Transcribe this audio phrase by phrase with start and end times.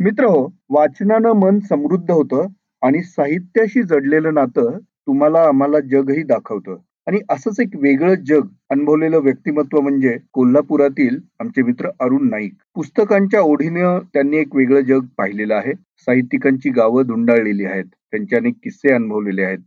[0.00, 2.46] मित्र हो वाचनानं मन समृद्ध होतं
[2.82, 6.76] आणि साहित्याशी जडलेलं नातं तुम्हाला आम्हाला जगही दाखवतं.
[7.06, 12.52] आणि असंच एक वेगळं जग अनुभवलेलं व्यक्तिमत्व म्हणजे कोल्हापुरातील आमचे मित्र अरुण नाईक.
[12.74, 15.72] पुस्तकांच्या ओढीनं त्यांनी एक वेगळं जग पाहिलेलं आहे.
[16.06, 17.84] साहित्यिकांची गावं धुंडाळलेली आहेत.
[18.10, 19.58] त्यांचे अनेक किस्से अनुभवलेले आहेत.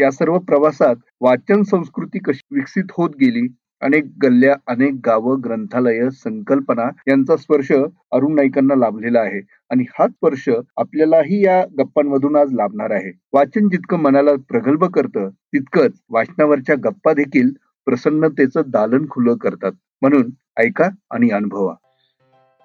[0.00, 3.46] या सर्व प्रवासात वाचन संस्कृती कशी विकसित होत गेली
[3.80, 7.72] अनेक गल्ल्या अनेक गावं ग्रंथालय संकल्पना यांचा स्पर्श
[8.12, 9.40] अरुण नाईकांना लाभलेला आहे.
[9.70, 13.18] आणि हा स्पर्श आपल्यालाही या गप्पांमधून आज लाभणार आहे.
[13.32, 17.50] वाचन जितकं मनाला प्रगल्भ करतं तितकंच वाचनावरच्या गप्पा देखील
[17.84, 19.72] प्रसन्नतेचं दालन खुलं करतात.
[20.02, 21.74] म्हणून ऐका आणि अनुभवा.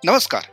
[0.06, 0.53] नमस्कार.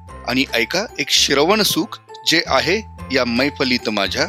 [0.27, 2.77] आणि ऐका एक श्रवण सुख जे आहे
[3.15, 4.25] या मैफलीत माझ्या.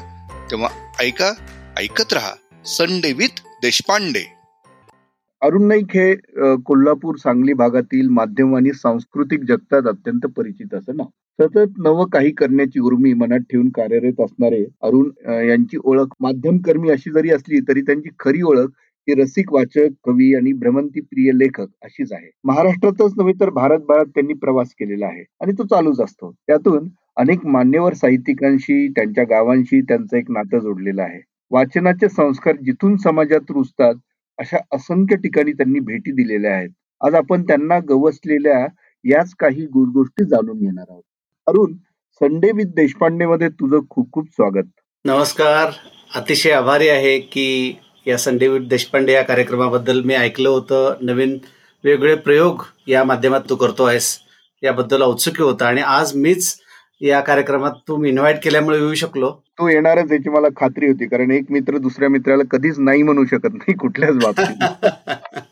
[0.50, 0.68] तेव्हा
[1.00, 1.32] ऐका
[1.78, 2.34] ऐकत रहा
[2.66, 4.24] संडे विथ देशपांडे.
[5.42, 6.14] अरुण नाईक हे
[6.64, 11.04] कोल्हापूर सांगली भागातील माध्यम आणि सांस्कृतिक जगतात अत्यंत परिचित असं ना?
[11.40, 15.10] सतत नवं काही करण्याची उर्मी मनात ठेवून कार्यरत असणारे अरुण
[15.48, 18.68] यांची ओळख माध्यमकर्मी अशी जरी असली तरी त्यांची खरी ओळख
[19.08, 22.30] ती रसिक वाचक कवी आणि भ्रमंती प्रिय लेखक अशीच आहे.
[22.44, 26.32] महाराष्ट्रातच नव्हे तर भारतभरात त्यांनी प्रवास केलेला आहे आणि तो चालूच असतो.
[26.46, 31.20] त्यातून अनेक मान्यवर साहित्यिकांशी त्यांच्या गावांशी त्यांचं एक नातं जोडलेलं आहे.
[31.50, 33.94] वाचनाचे संस्कार जिथून समाजात रुजतात
[34.38, 36.70] अशा असंख्य ठिकाणी त्यांनी भेटी दिलेल्या आहेत.
[37.00, 38.66] आज आपण त्यांना गवसलेल्या
[39.04, 41.02] याच काही गोष्टी जाणून घेणार आहोत.
[41.46, 41.72] अरुण
[42.20, 44.66] संडे विथ देशपांडे मध्ये तुझं खूप खूप स्वागत.
[45.04, 45.70] नमस्कार.
[46.14, 50.94] अतिशय आभारी आहे की या संडे विथ देशपांडे या कार्यक्रमाबद्दल मी ऐकलं होतं.
[51.00, 51.38] नवीन
[51.84, 54.18] वेगवेगळे प्रयोग या माध्यमात तू करतो आहेस
[54.62, 55.64] याबद्दल औत्सुक्य होतं.
[55.64, 56.54] आणि आज मीच
[57.00, 59.30] या कार्यक्रमात तू इन्व्हाइट केल्यामुळे येऊ शकलो.
[59.30, 63.54] तू येणारच याची मला खात्री होती कारण एक मित्र दुसऱ्या मित्राला कधीच नाही म्हणू शकत
[63.54, 64.62] नाही कुठल्याच बाबतीत.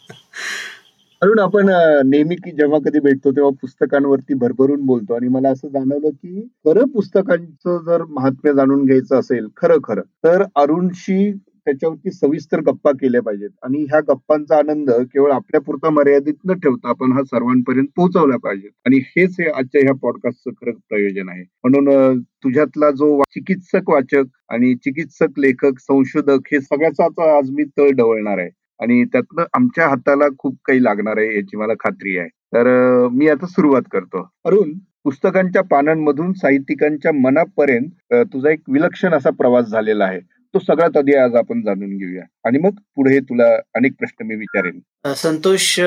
[1.23, 1.67] अरुण आपण
[2.07, 5.15] नेहमी की जेव्हा कधी भेटतो तेव्हा पुस्तकांवरती भरभरून बोलतो.
[5.15, 10.43] आणि मला असं जाणवलं की खरं पुस्तकांचं जर महात्म्य जाणून घ्यायचं असेल खरं खरं तर
[10.57, 11.33] अरुणशी
[11.71, 13.51] त्याच्यावरती सविस्तर गप्पा केल्या पाहिजेत.
[13.65, 18.69] आणि ह्या गप्पांचा आनंद केवळ आपल्या पुरता मर्यादित न ठेवता आपण हा सर्वांपर्यंत पोहोचवला पाहिजे.
[18.87, 21.43] आणि हेच हे आजच्या ह्या पॉडकास्टचं खरं प्रयोजन आहे.
[21.65, 28.39] म्हणून तुझ्यातला जो चिकित्सक वाचक आणि चिकित्सक लेखक संशोधक हे सगळ्याचा आज मी तळ ढवळणार
[28.39, 28.49] आहे.
[28.81, 32.29] आणि त्यातनं आमच्या हाताला खूप काही लागणार आहे याची मला खात्री आहे.
[32.55, 32.67] तर
[33.13, 34.29] मी आता सुरुवात करतो.
[34.45, 34.73] अरुण
[35.05, 40.19] पुस्तकांच्या पानांमधून साहित्यिकांच्या मनापर्यंत तुझा एक विलक्षण असा प्रवास झालेला आहे.
[40.55, 42.23] तो सगळ्यात आधी आज आपण जाणून घेऊया.
[42.45, 45.13] आणि मग पुढे तुला अनेक प्रश्न मी विचारेन.
[45.17, 45.79] संतोष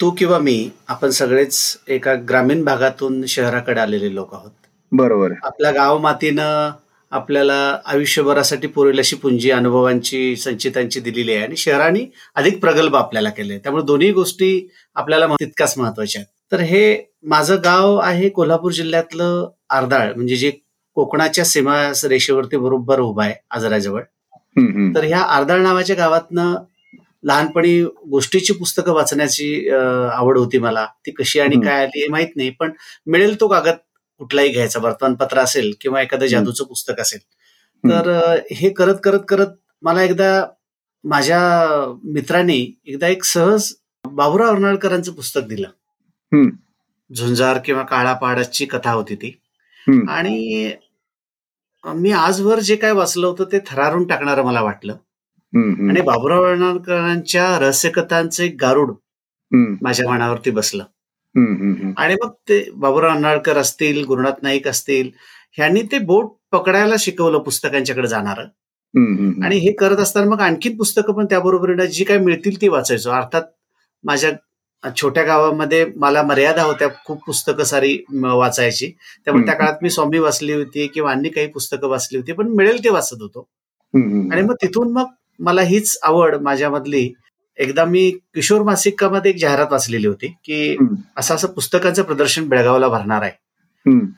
[0.00, 1.56] तू किंवा मी आपण सगळेच
[1.88, 4.50] एका ग्रामीण भागातून शहराकडे आलेले लोक आहोत.
[4.92, 5.32] बरोबर.
[5.42, 6.70] आपल्या गाव मातीनं
[7.12, 7.54] आपल्याला
[7.86, 11.44] आयुष्यभरासाठी पुरेल अशी पुंजी अनुभवांची संचितांची दिलेली आहे.
[11.44, 12.04] आणि शहराने
[12.34, 16.26] अधिक प्रगल्भ आपल्याला केले त्यामुळे दोन्ही गोष्टी आपल्याला तितकाच महत्त्वाच्या आहेत.
[16.52, 20.50] तर हे माझं गाव आहे कोल्हापूर जिल्ह्यातलं आरदाळ म्हणजे जे
[20.96, 21.76] कोकणाच्या सीमा
[22.08, 24.02] रेषेवरती बरोबर उभा आहे आजराजवळ.
[24.94, 26.54] तर ह्या आरदाळ नावाच्या गावातनं
[27.24, 30.86] लहानपणी गोष्टीची पुस्तकं वाचण्याची आवड होती मला.
[31.06, 32.72] ती कशी आणि काय आली हे माहीत नाही पण
[33.06, 33.76] मिळेल तो कागद
[34.20, 37.20] कुठलाही घ्यायचा वर्तमानपत्र असेल किंवा एखादं जादूचं पुस्तक असेल.
[37.84, 38.10] तर
[38.52, 40.44] हे करत करत करत मला एकदा
[41.04, 41.38] माझ्या
[42.04, 43.72] मित्रांनी एकदा एक सहज
[44.04, 45.68] बाबुराव अर्नाळकरांचं पुस्तक दिलं.
[47.10, 49.32] झुंजार किंवा काळा पाडाची कथा होती ती.
[50.08, 50.70] आणि
[51.84, 54.92] मी आजवर जे काय वाचलं होतं ते थरारून टाकणारं मला वाटलं.
[55.88, 58.92] आणि बाबुराव अण्णाकरांच्या रहस्यकथांचं एक गारुड
[59.82, 60.84] माझ्या मनावरती बसलं.
[61.98, 65.10] आणि मग ते बाबुराव अण्णाळकर असतील गुरुनाथ नाईक असतील
[65.56, 68.38] ह्यांनी ते बोट पकडायला शिकवलं पुस्तकांच्याकडे जाणार.
[69.44, 73.10] आणि हे करत असताना मग आणखीन पुस्तकं पण त्याबरोबर जी काय मिळतील ती वाचायचो.
[73.10, 73.42] अर्थात
[74.04, 74.30] माझ्या
[74.82, 78.86] छोट्या गावामध्ये मला मर्यादा होत्या खूप पुस्तकं सारी वाचायची.
[79.24, 82.84] त्यामुळे त्या काळात मी स्वामी वाचली होती किंवा अन्य काही पुस्तकं वाचली होती पण मिळेल
[82.84, 83.46] ते वाचत होतो.
[84.32, 85.06] आणि मग तिथून मग
[85.40, 87.12] मला हीच आवड माझ्यामधली
[87.58, 90.76] एकदा मी किशोर मासिकामध्ये एक जाहिरात वाचलेली होती की
[91.16, 93.32] असं असं पुस्तकांचं प्रदर्शन बेळगावला भरणार आहे.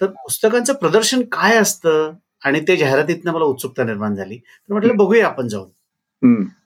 [0.01, 2.13] तर पुस्तकांचं प्रदर्शन काय असतं?
[2.45, 4.37] आणि ते जाहिरातीतनं मला उत्सुकता निर्माण झाली.
[4.37, 5.69] तर म्हटलं बघूया आपण जाऊन.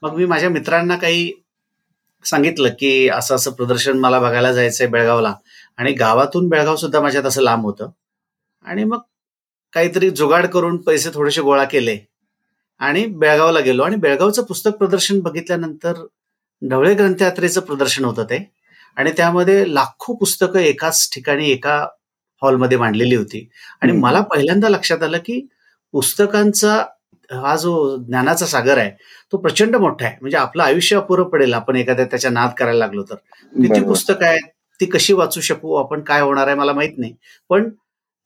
[0.01, 1.31] मग मी माझ्या मित्रांना काही
[2.25, 5.33] सांगितलं की असं असं प्रदर्शन मला बघायला जायचंय बेळगावला.
[5.77, 7.89] आणि गावातून बेळगाव सुद्धा माझ्यात असं लांब होतं.
[8.65, 8.99] आणि मग
[9.73, 11.97] काहीतरी जुगाड करून पैसे थोडेसे गोळा केले.
[12.79, 13.83] आणि बेळगावला गेलो.
[13.83, 15.93] आणि बेळगावचं पुस्तक प्रदर्शन बघितल्यानंतर
[16.69, 18.51] ढवळे ग्रंथयात्रेचं प्रदर्शन होतं ते.
[18.95, 21.87] आणि त्यामध्ये लाखो पुस्तकं एकाच ठिकाणी एका
[22.41, 23.49] हॉलमध्ये मांडलेली होती.
[23.81, 23.91] आणि.
[23.91, 25.47] मला पहिल्यांदा लक्षात आलं की
[25.91, 26.85] पुस्तकांचा
[27.31, 28.91] हा जो ज्ञानाचा सागर आहे
[29.31, 30.15] तो प्रचंड मोठा आहे.
[30.21, 33.15] म्हणजे आपलं आयुष्य अपुरं पडेल आपण एखाद्या त्याच्या नाद करायला लागलो तर.
[33.61, 33.83] किती.
[33.83, 34.47] पुस्तकं आहेत
[34.81, 37.13] ती कशी वाचू शकू आपण काय होणार आहे मला माहीत नाही.
[37.49, 37.69] पण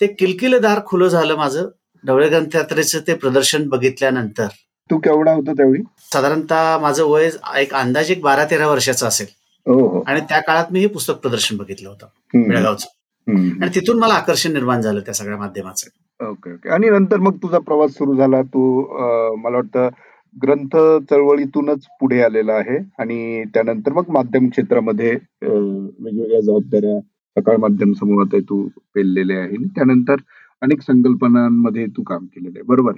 [0.02, 1.68] ते किलकिलदार खुलं झालं माझं
[2.08, 4.48] ढवळे ग्रंथयात्रेचं ते प्रदर्शन बघितल्यानंतर.
[4.90, 5.84] तू केवढा होता त्यावेळी?
[6.14, 9.28] साधारणतः माझं वय एक अंदाजे एक बारा तेरा वर्षाचं असेल.
[9.68, 10.04] हो हो.
[10.08, 12.08] आणि त्या काळात मी हे पुस्तक प्रदर्शन बघितलं होतं.
[12.50, 12.88] बेळगावचं.
[13.62, 15.88] आणि तिथून मला आकर्षण निर्माण झालं त्या सगळ्या माध्यमाचं.
[16.30, 16.70] Okay okay.
[16.70, 18.42] आणि नंतर मग तुझा प्रवास सुरू झाला.
[18.42, 19.90] तू अं, मला वाटतं
[20.44, 20.78] ग्रंथ
[21.10, 22.78] चळवळीतूनच पुढे आलेला आहे.
[23.00, 25.12] आणि त्यानंतर मग माध्यम क्षेत्रामध्ये
[25.42, 27.00] अं, वेगवेगळ्या जबाबदाऱ्या
[27.38, 29.56] सकाळ माध्यम समूहात तू पेललेले आहे.
[29.56, 30.16] त्यानंतर
[30.62, 32.64] अनेक संकल्पनांमध्ये तू काम केलेलं आहे.
[32.64, 32.92] बरोबर?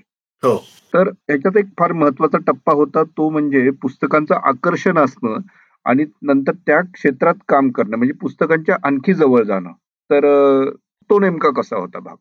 [0.44, 0.57] हो.
[0.94, 3.04] तर याच्यात एक फार महत्त्वाचा टप्पा होता.
[3.04, 5.38] तो म्हणजे पुस्तकांचं आकर्षण असणं
[5.86, 7.98] आणि नंतर त्या क्षेत्रात काम करणं.
[7.98, 9.69] म्हणजे पुस्तकांच्या आणखी जवळ जाणं.
[10.12, 10.69] तर अं,
[11.10, 12.16] तो नेमका कसा होता भाग?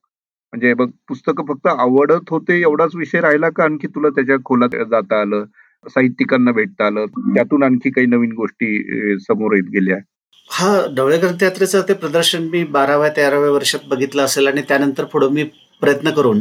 [0.54, 5.20] म्हणजे बघ पुस्तकं फक्त आवडत होते एवढाच विषय राहिला का आणखी तुला त्याच्या खोलात जाता
[5.20, 5.44] आलं
[5.88, 7.06] साहित्यिकांना भेटता आलं?
[7.06, 8.84] त्यातून आणखी काही नवीन गोष्टी
[9.20, 9.96] समोर येत गेल्या.
[10.50, 15.44] हा ढवळे ग्रंथयात्रेचं ते प्रदर्शन मी बाराव्या तेराव्या वर्षात बघितलं असेल आणि त्यानंतर पुढे मी
[15.80, 16.40] प्रयत्न करून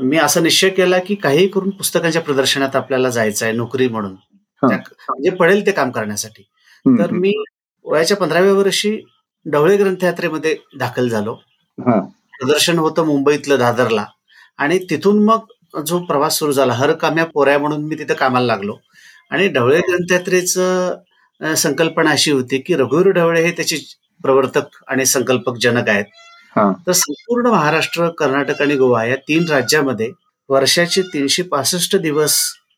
[0.00, 4.12] मी असा निश्चय केला की काही करून पुस्तकांच्या प्रदर्शनात आपल्याला जायचं आहे नोकरी म्हणून.
[4.12, 4.68] हा.
[4.68, 6.42] त्या- जे पडेल ते काम करण्यासाठी.
[6.98, 7.32] तर मी
[7.84, 9.00] वयाच्या पंधराव्या वर्षी
[9.50, 11.36] ढवळे ग्रंथयात्रेमध्ये दाखल झालो.
[12.40, 14.04] प्रदर्शन होतं मुंबईतलं दादरला.
[14.58, 18.76] आणि तिथून मग जो प्रवास सुरू झाला हर काम्या पोऱ्या म्हणून मी तिथं कामाला लागलो.
[19.30, 23.76] आणि ढवळे ग्रंथयात्रेचं संकल्पना अशी होती की रघुवीर ढवळे हे त्याचे
[24.20, 26.04] प्रवर्तक आणि संकल्पक जनक आहेत.
[26.86, 30.10] तर संपूर्ण महाराष्ट्र कर्नाटक आणि गोवा या तीन राज्यामध्ये
[30.50, 32.36] वर्षाचे तीनशे पासष्ट दिवस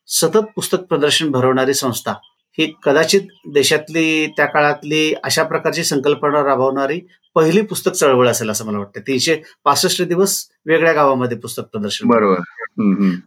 [0.09, 2.13] सतत पुस्तक प्रदर्शन भरवणारी संस्था
[2.59, 7.01] ही कदाचित देशातली त्या काळातली अशा प्रकारची संकल्पना राबवणारी
[7.35, 9.01] पहिली पुस्तक चळवळ असेल असं मला वाटतं.
[9.01, 12.41] तीनशे पासष्ट दिवस वेगळ्या गावामध्ये पुस्तक प्रदर्शन बरोबर.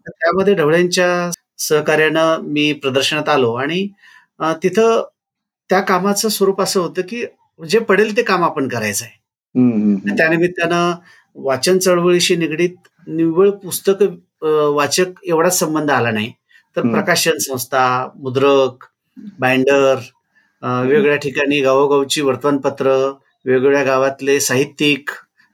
[0.08, 3.88] त्यामध्ये ढवळ्यांच्या सहकार्यानं मी प्रदर्शनात आलो आणि
[4.64, 5.04] तिथं
[5.70, 7.26] त्या कामाचं स्वरूप असं होतं की
[7.70, 9.14] जे पडेल ते काम आपण करायचं आहे.
[10.18, 10.92] त्यानिमित्तानं
[11.36, 14.04] वाचन चळवळीशी निगडीत निव्वळ पुस्तक
[14.44, 16.32] वाचक एवढाच संबंध आला नाही.
[16.76, 16.82] तर.
[16.82, 18.86] प्रकाशन संस्था मुद्रक
[19.40, 19.96] बाइंडर
[20.64, 23.12] अं, वेगवेगळ्या ठिकाणी गावोगावची वर्तमानपत्र
[23.46, 25.10] वेगवेगळ्या गावातले साहित्यिक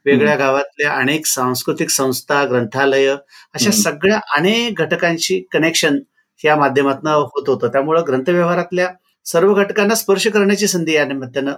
[0.05, 3.71] वेगळ्या गावातल्या अनेक सांस्कृतिक संस्था ग्रंथालय अशा.
[3.71, 5.99] सगळ्या अनेक घटकांची कनेक्शन
[6.43, 7.67] या माध्यमातून होत होतं.
[7.67, 8.89] त्यामुळं ग्रंथव्यवहारातल्या
[9.25, 11.53] सर्व घटकांना स्पर्श करण्याची संधी या निमित्तानं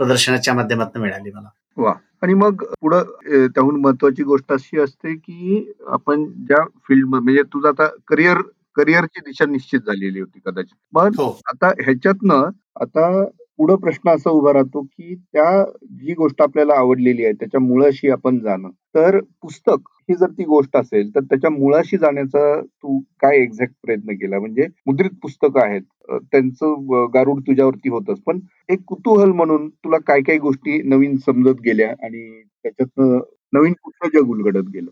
[0.00, 1.48] प्रदर्शनाच्या माध्यमातून मिळाली मला.
[1.76, 1.92] वा.
[2.22, 7.86] आणि मग पुढं त्याहून महत्वाची गोष्ट अशी असते की आपण ज्या फील्ड म्हणजे तुझं आता
[8.08, 8.40] करिअर
[8.76, 10.76] करिअरची दिशा निश्चित झालेली होती कदाचित.
[10.94, 11.28] पण हो.
[11.46, 12.48] आता ह्याच्यातनं
[12.80, 13.24] आता
[13.58, 15.64] पुढं प्रश्न असा उभा राहतो की त्या
[15.98, 18.68] जी गोष्ट आपल्याला आवडलेली आहे त्याच्या मुळाशी आपण जाणं.
[18.94, 24.14] तर पुस्तक ही जर ती गोष्ट असेल तर त्याच्या मुळाशी जाण्याचा तू काय एक्झॅक्ट प्रयत्न
[24.14, 24.38] केला?
[24.40, 28.20] म्हणजे मुद्रित पुस्तकं आहेत त्यांचं गारुड गारूड तुझ्यावरती होतच.
[28.26, 33.18] पण एक कुतूहल म्हणून तुला काय काय गोष्टी नवीन समजत गेल्या आणि त्याच्यातनं
[33.52, 34.90] नवीन कुठलं जग उलगडत गेलं?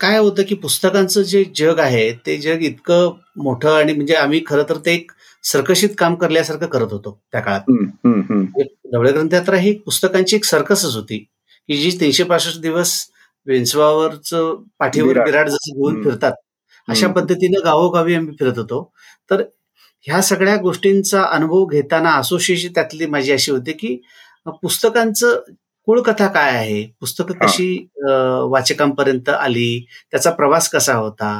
[0.00, 4.62] काय होतं की पुस्तकांचं जे जग आहे ते जग इतकं मोठं आणि म्हणजे आम्ही खरं
[4.68, 5.10] तर ते एक
[5.44, 7.70] सर्कशीत काम करल्यासारखं करत होतो त्या काळात.
[8.92, 11.18] ढवळे ग्रंथयात्रा ही पुस्तकांची एक सर्कसच होती
[11.68, 12.92] की जी तीनशे पासष्ट दिवस
[13.46, 14.28] वेंचवावरच
[14.78, 15.48] पाठीवर विराट.
[15.48, 16.02] जसं घेऊन.
[16.02, 16.32] फिरतात
[16.88, 17.06] अशा.
[17.08, 18.82] पद्धतीनं गावोगावी आम्ही फिरत होतो
[19.30, 19.42] तर
[20.06, 23.96] ह्या सगळ्या गोष्टींचा अनुभव घेताना असोसिएशन त्यातली माझी अशी होती की
[24.62, 25.38] पुस्तकांचं
[25.88, 27.34] कुळकथा काय आहे पुस्तकं.
[27.40, 27.86] कशी
[28.50, 31.32] वाचकांपर्यंत आली त्याचा प्रवास कसा होता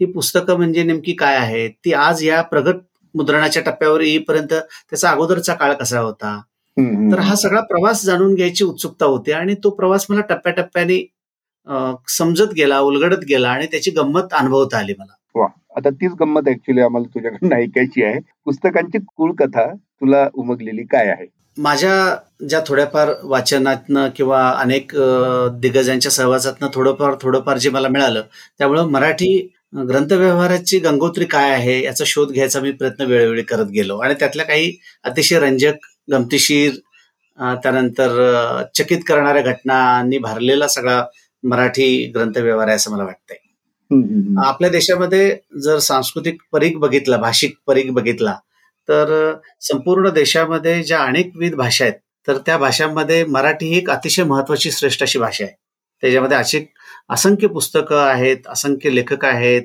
[0.00, 2.80] ही पुस्तकं म्हणजे नेमकी काय आहेत ती आज या प्रगत
[3.16, 6.40] मुद्रणाच्या टप्प्यावर येईपर्यंत त्याचा अगोदरचा काळ कसा होता.
[7.12, 11.04] तर हा सगळा प्रवास जाणून घ्यायची उत्सुकता होती आणि तो प्रवास मला टप्प्याटप्प्याने
[12.08, 15.14] समजत गेला उलगडत गेला आणि त्याची गंमत अनुभवता आली मला.
[15.34, 15.46] वा.
[15.76, 18.20] आता तीच गंमत ऍक्च्युली आम्हाला तुझ्याकडून ऐकायची आहे.
[18.44, 21.26] पुस्तकांची कुळकथा तुला उमगलेली काय आहे?
[21.58, 22.16] माझ्या
[22.48, 24.92] ज्या थोड्याफार वाचनातनं किंवा अनेक
[25.60, 28.22] दिग्गजांच्या सहवासातनं थोडंफार थोडंफार जे मला मिळालं
[28.58, 33.98] त्यामुळं मराठी ग्रंथव्यवहाराची गंगोत्री काय आहे याचा शोध घ्यायचा मी प्रयत्न वेळोवेळी करत गेलो.
[33.98, 34.72] आणि त्यातल्या काही
[35.04, 36.72] अतिशय रंजक गमतीशीर
[37.62, 41.02] त्यानंतर चकित करणाऱ्या घटनांनी भरलेला सगळा
[41.44, 43.36] मराठी ग्रंथव्यवहार आहे असं मला वाटतंय.
[44.44, 48.34] आपल्या देशामध्ये जर सांस्कृतिक परीघ बघितला भाषिक परीघ बघितला
[48.88, 49.12] तर
[49.62, 51.94] संपूर्ण देशामध्ये ज्या अनेकविध भाषा आहेत
[52.28, 55.54] तर त्या भाषांमध्ये मराठी ही एक अतिशय महत्वाची श्रेष्ठ अशी भाषा आहे.
[56.02, 56.58] त्याच्यामध्ये असे
[57.10, 59.62] असंख्य पुस्तकं आहेत असंख्य लेखक आहेत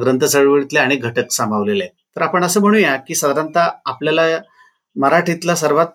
[0.00, 1.92] ग्रंथ चळवळीतले अनेक घटक सामावलेले आहेत.
[2.16, 4.26] तर आपण असं म्हणूया की साधारणतः आपल्याला
[4.96, 5.86] मराठीतला सर्वात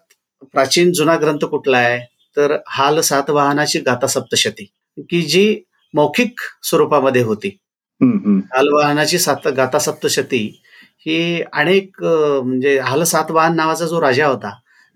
[0.53, 1.99] प्राचीन जुना ग्रंथ कुठला आहे?
[2.37, 4.63] तर हाल सात वाहनाची गाथा सप्तशती
[5.09, 5.61] की जी
[5.93, 7.57] मौखिक स्वरूपामध्ये होती.
[8.53, 10.45] हाल वाहनाची सात गाथा सप्तशती
[11.05, 14.51] ही अनेक म्हणजे हाल सात वाहन नावाचा जो राजा होता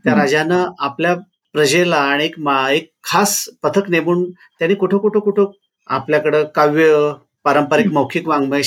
[0.06, 1.14] त्या राजानं आपल्या
[1.56, 2.26] प्रजेला आणि
[2.76, 5.52] एक खास पथक नेमून त्यांनी कुठं कुठं कुठं
[5.90, 7.12] आपल्याकडं काव्य
[7.46, 8.62] पारंपरिक मौखिक वाङ्मय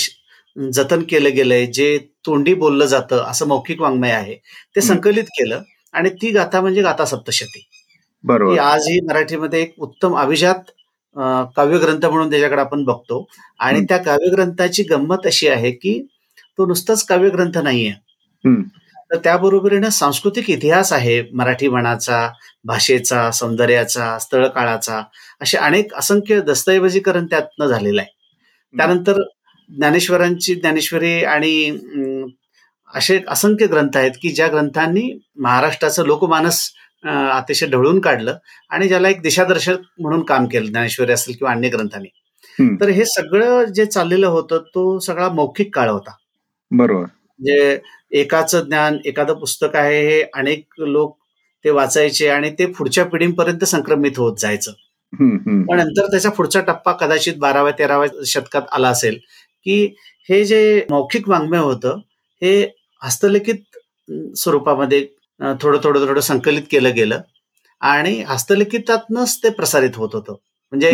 [0.56, 1.96] जतन केलं गेलंय जे
[2.26, 4.34] तोंडी बोललं जातं असं मौखिक वाङ्मय आहे
[4.76, 5.62] ते संकलित केलं
[5.94, 7.66] आणि ती गाथा म्हणजे गाथा सप्तशती.
[8.24, 8.58] बरोबर.
[8.58, 10.70] आजही मराठीमध्ये एक उत्तम अभिजात
[11.56, 13.24] काव्यग्रंथ म्हणून त्याच्याकडे आपण बघतो.
[13.60, 16.00] आणि त्या काव्यग्रंथाची गंमत अशी आहे की
[16.58, 17.92] तो नुसताच काव्यग्रंथ नाहीये.
[19.10, 22.28] तर त्याबरोबरीनं सांस्कृतिक इतिहास आहे मराठी मनाचा
[22.64, 25.02] भाषेचा सौंदर्याचा स्थळकाळाचा.
[25.40, 28.10] असे अनेक असंख्य दस्तऐवजीकरण त्यातनं झालेलं आहे.
[28.74, 29.22] त्यानंतर
[29.70, 31.78] ज्ञानेश्वरांची ज्ञानेश्वरी आणि
[32.94, 36.70] असे असंख्य ग्रंथ आहेत की ज्या ग्रंथांनी महाराष्ट्राचं लोकमानस
[37.04, 38.36] अतिशय ढळून काढलं
[38.70, 42.08] आणि ज्याला एक दिशादर्शक म्हणून काम केलं ज्ञानेश्वरी असेल किंवा अन्य ग्रंथांनी.
[42.80, 46.10] तर हे सगळं जे चाललेलं होतं तो सगळा मौखिक काळ होता.
[46.70, 47.00] बरोबर.
[47.00, 47.78] म्हणजे
[48.10, 51.16] एकाचं ज्ञान एखादं पुस्तक आहे हे अनेक लोक
[51.64, 54.72] ते वाचायचे आणि ते पुढच्या पिढीपर्यंत संक्रमित होत जायचं.
[55.12, 59.18] पण नंतर त्याचा पुढचा टप्पा कदाचित बाराव्या तेराव्या शतकात आला असेल
[59.64, 59.94] की
[60.28, 61.98] हे जे मौखिक वाङ्मय होतं
[62.42, 62.52] हे
[63.02, 63.78] हस्तलिखित
[64.36, 65.06] स्वरूपामध्ये
[65.62, 67.20] थोडं थोडं थोडं संकलित केलं गेलं
[67.80, 70.34] आणि हस्तलिखितातनच ते प्रसारित होत होतं.
[70.72, 70.90] म्हणजे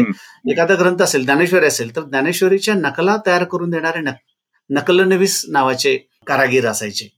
[0.51, 4.01] एखादा ग्रंथ असेल ज्ञानेश्वरी असेल तर ज्ञानेश्वरीच्या नकला तयार करून देणारे
[4.71, 5.97] नकलनवीस नावाचे
[6.27, 7.09] कारागीर असायचे.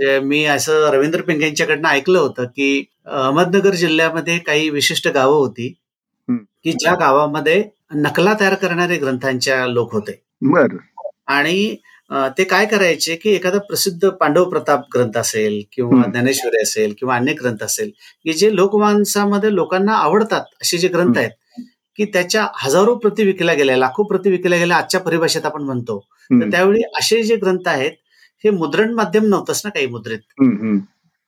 [0.00, 5.68] म्हणजे मी असं रवींद्र पिंग यांच्याकडनं ऐकलं होतं की अहमदनगर जिल्ह्यामध्ये काही विशिष्ट गावं होती
[6.64, 7.62] की ज्या गावामध्ये
[7.94, 10.12] नकला तयार करणारे ग्रंथांच्या लोक होते.
[11.28, 11.76] आणि
[12.38, 17.32] ते काय करायचे की एखादा प्रसिद्ध पांडव प्रताप ग्रंथ असेल किंवा ज्ञानेश्वरी असेल किंवा अन्य
[17.32, 17.90] ग्रंथ असेल
[18.24, 21.30] की जे लोकमानसामध्ये लोकांना आवडतात असे जे ग्रंथ आहेत
[21.98, 25.98] की त्याच्या हजारो प्रति विकल्या गेल्या लाखो प्रति विकल्या गेल्या आजच्या परिभाषेत आपण म्हणतो.
[26.30, 27.92] तर त्यावेळी असे जे ग्रंथ आहेत
[28.44, 30.18] हे मुद्रण माध्यम नव्हतंच ना काही मुद्रित.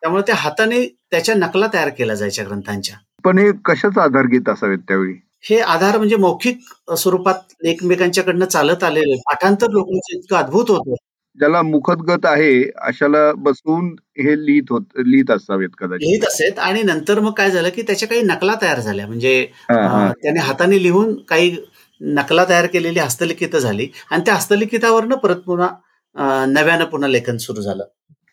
[0.03, 2.97] त्यामुळे त्या हाताने त्याच्या नकला तयार केल्या जायच्या ग्रंथांच्या.
[3.25, 5.15] पण हे कशाचा आधार घेत असावेत त्यावेळी?
[5.45, 6.59] हे आधार म्हणजे मौखिक
[6.99, 10.95] स्वरूपात एकमेकांच्याकडनं चालत आलेले पाठांतर लोकांचं इतकं अद्भुत होतं.
[11.39, 12.53] ज्याला मुखदगत आहे
[12.83, 13.87] अशाला बसवून
[14.19, 16.07] हे लिहित होत लिहित असावेत कदाचित.
[16.07, 19.07] लिहित असेल आणि नंतर मग काय झालं की त्याच्या काही नकला तयार झाल्या.
[19.07, 21.57] म्हणजे त्याने हाताने लिहून काही
[22.01, 25.69] नकला तयार केलेली हस्तलिखित झाली आणि त्या हस्तलिखितावरनं परत पुन्हा
[26.17, 27.85] नव्यानं पुन्हा लेखन सुरू झालं.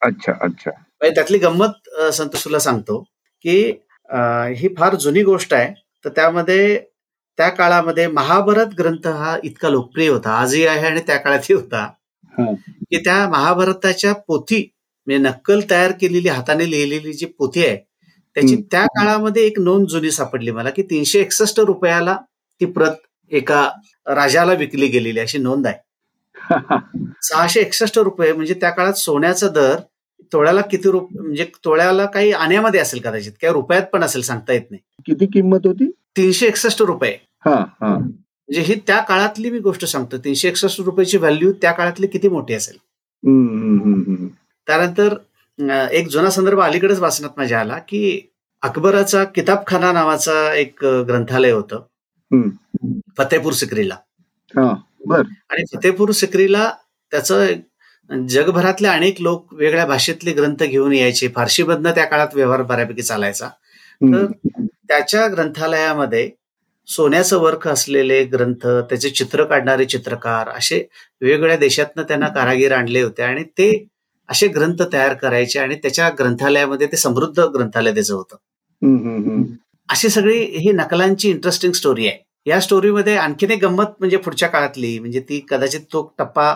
[0.01, 0.71] अच्छा अच्छा.
[1.01, 3.00] त्यातली गंमत संतोष तुला सांगतो
[3.45, 3.59] की
[4.59, 5.74] ही फार जुनी गोष्ट आहे.
[6.05, 6.77] तर त्यामध्ये
[7.38, 10.29] त्या काळामध्ये महाभारत ग्रंथ हा इतका लोकप्रिय होता.
[10.31, 11.86] आजही आहे आणि त्या काळातही होता.
[12.39, 14.62] की त्या महाभारताच्या पोथी
[15.07, 17.77] म्हणजे नक्कल तयार केलेली हाताने लिहिलेली जी पोथी आहे
[18.36, 22.15] त्याची त्या काळामध्ये एक नोंद जुनी सापडली मला की तीनशे एकसष्ट रुपयाला
[22.62, 22.95] ती प्रत
[23.31, 23.67] एका
[24.07, 25.75] राजाला विकली गेलेली अशी नोंद आहे.
[27.24, 29.75] सहाशे एकसष्ट रुपये म्हणजे त्या काळात सोन्याचा दर
[30.33, 34.62] तोळ्याला किती रुपये म्हणजे तोळ्याला काही आण्यामध्ये असेल कदाचित किंवा रुपयात पण असेल सांगता येत
[34.71, 34.81] नाही.
[35.05, 35.91] किती किंमत होती?
[36.17, 37.17] तीनशे एकसष्ट रुपये.
[37.45, 42.53] म्हणजे ही त्या काळातली मी गोष्ट सांगतो तीनशे एकसष्ट रुपयाची व्हॅल्यू त्या काळातली किती मोठी
[42.53, 42.77] असेल.
[44.67, 45.15] त्यानंतर
[45.91, 48.21] एक जुना संदर्भ अलीकडेच वाचण्यात माझ्या आला की
[48.62, 51.81] अकबराचा किताबखाना नावाचा एक ग्रंथालय होतं.
[53.17, 53.95] फतेपूर सिक्रीला.
[55.49, 56.69] आणि फतेपूर सिक्रीला
[57.11, 61.27] त्याचं जगभरातले अनेक लोक वेगळ्या भाषेतले ग्रंथ घेऊन यायचे.
[61.27, 63.49] फारशी बदन त्या काळात व्यवहार बऱ्यापैकी चालायचा.
[64.01, 64.25] तर
[64.89, 66.29] त्याच्या ग्रंथालयामध्ये
[66.87, 70.77] सोन्याचं वर्क असलेले ग्रंथ त्याचे चित्र काढणारे चित्रकार असे
[71.21, 73.71] वेगवेगळ्या देशातनं त्यांना कारागीर आणले होते आणि ते
[74.29, 78.35] असे ग्रंथ तयार करायचे आणि त्याच्या ग्रंथालयामध्ये ते समृद्ध ग्रंथालय त्याचं होतं.
[79.89, 82.17] अशी सगळी ही नकलांची इंटरेस्टिंग स्टोरी आहे.
[82.46, 86.53] या स्टोरीमध्ये आणखीन एक गंमत म्हणजे पुढच्या काळातली म्हणजे ती कदाचित तो टप्पा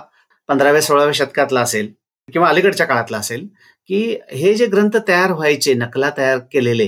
[0.49, 1.91] पंधराव्या सोळाव्या शतकातला असेल
[2.29, 3.47] किंवा अलीकडच्या काळातला असेल
[3.89, 3.99] की
[4.31, 6.87] हे जे ग्रंथ तयार व्हायचे नकला तयार केलेले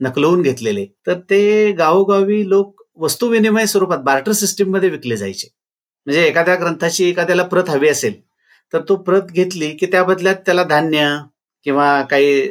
[0.00, 5.48] नकलवून घेतलेले तर ते गावोगावी लोक वस्तू विनिमय स्वरूपात बार्टर सिस्टीममध्ये विकले जायचे.
[6.06, 8.20] म्हणजे एखाद्या ग्रंथाची एखाद्याला प्रत हवी असेल
[8.72, 11.06] तर तो प्रत घेतली की त्या बदल्यात त्याला धान्य
[11.66, 12.48] किंवा काही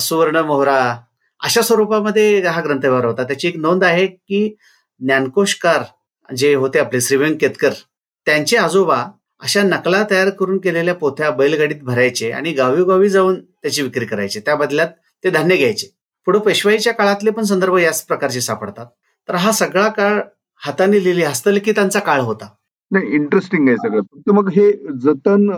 [0.00, 0.78] सुवर्ण मोहरा
[1.40, 3.22] अशा स्वरूपामध्ये हा ग्रंथ व्यवहार होता.
[3.24, 4.54] त्याची एक नोंद आहे की
[5.02, 5.82] ज्ञानकोशकार
[6.36, 7.72] जे होते आपले श्रीवेंग केतकर
[8.26, 9.04] त्यांचे आजोबा
[9.40, 14.40] अशा नकला तयार करून केलेल्या पोथ्या बैलगाडीत भरायचे आणि गावीगावी जाऊन त्याची विक्री करायचे.
[14.40, 14.88] त्या बदल्यात
[15.24, 15.86] ते धान्य घ्यायचे.
[16.26, 18.86] पुढे पेशवाईच्या काळातले पण संदर्भ याच प्रकारचे सापडतात.
[19.28, 20.20] तर हा सगळा काळ
[20.56, 22.48] हाताने लिहिली हस्तलिखितांचा काळ होता.
[22.90, 24.00] नाही इंटरेस्टिंग आहे सगळं.
[24.00, 25.50] फक्त मग हे जतन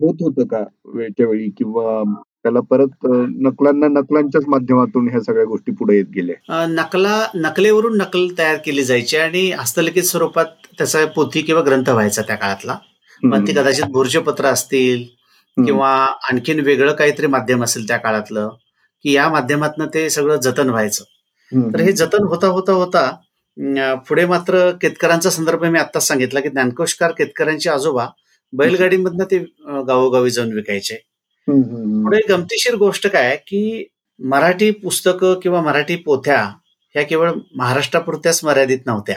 [0.00, 2.02] होत होतं का वेळच्या वेळी किंवा
[2.44, 3.06] त्याला परत
[3.46, 6.64] नकलांना नकलांच्याच माध्यमातून ह्या सगळ्या गोष्टी पुढे येत गेल्या.
[6.68, 10.46] नकला नकलेवरून नकल तयार केली जायची आणि हस्तलिखित स्वरूपात
[10.78, 12.76] त्याचा पोथी किंवा ग्रंथ व्हायचा त्या काळातला.
[13.22, 15.04] मग ती कदाचित भूर्जपत्र असतील
[15.56, 15.90] किंवा
[16.30, 18.48] आणखीन वेगळं काहीतरी माध्यम असेल त्या काळातलं
[19.04, 21.04] की या माध्यमातून ते सगळं जतन व्हायचं.
[21.74, 23.10] तर हे जतन होता होता होता
[24.08, 28.06] पुढे मात्र केतकरांचा संदर्भ मी आत्ताच सांगितला की ज्ञानकोशकार केतकरांचे आजोबा
[28.52, 29.38] बैलगाडीमधनं ते
[29.86, 30.96] गावोगावी जाऊन विकायचे.
[31.50, 33.84] पुढे गमतीशीर गोष्ट काय की
[34.20, 36.42] मराठी पुस्तकं किंवा मराठी पोथ्या
[36.94, 39.16] ह्या केवळ महाराष्ट्रापुरत्याच मर्यादित नव्हत्या.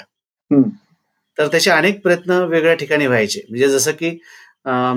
[1.37, 3.41] तर त्याचे अनेक प्रयत्न वेगळ्या ठिकाणी व्हायचे.
[3.49, 4.17] म्हणजे जसं की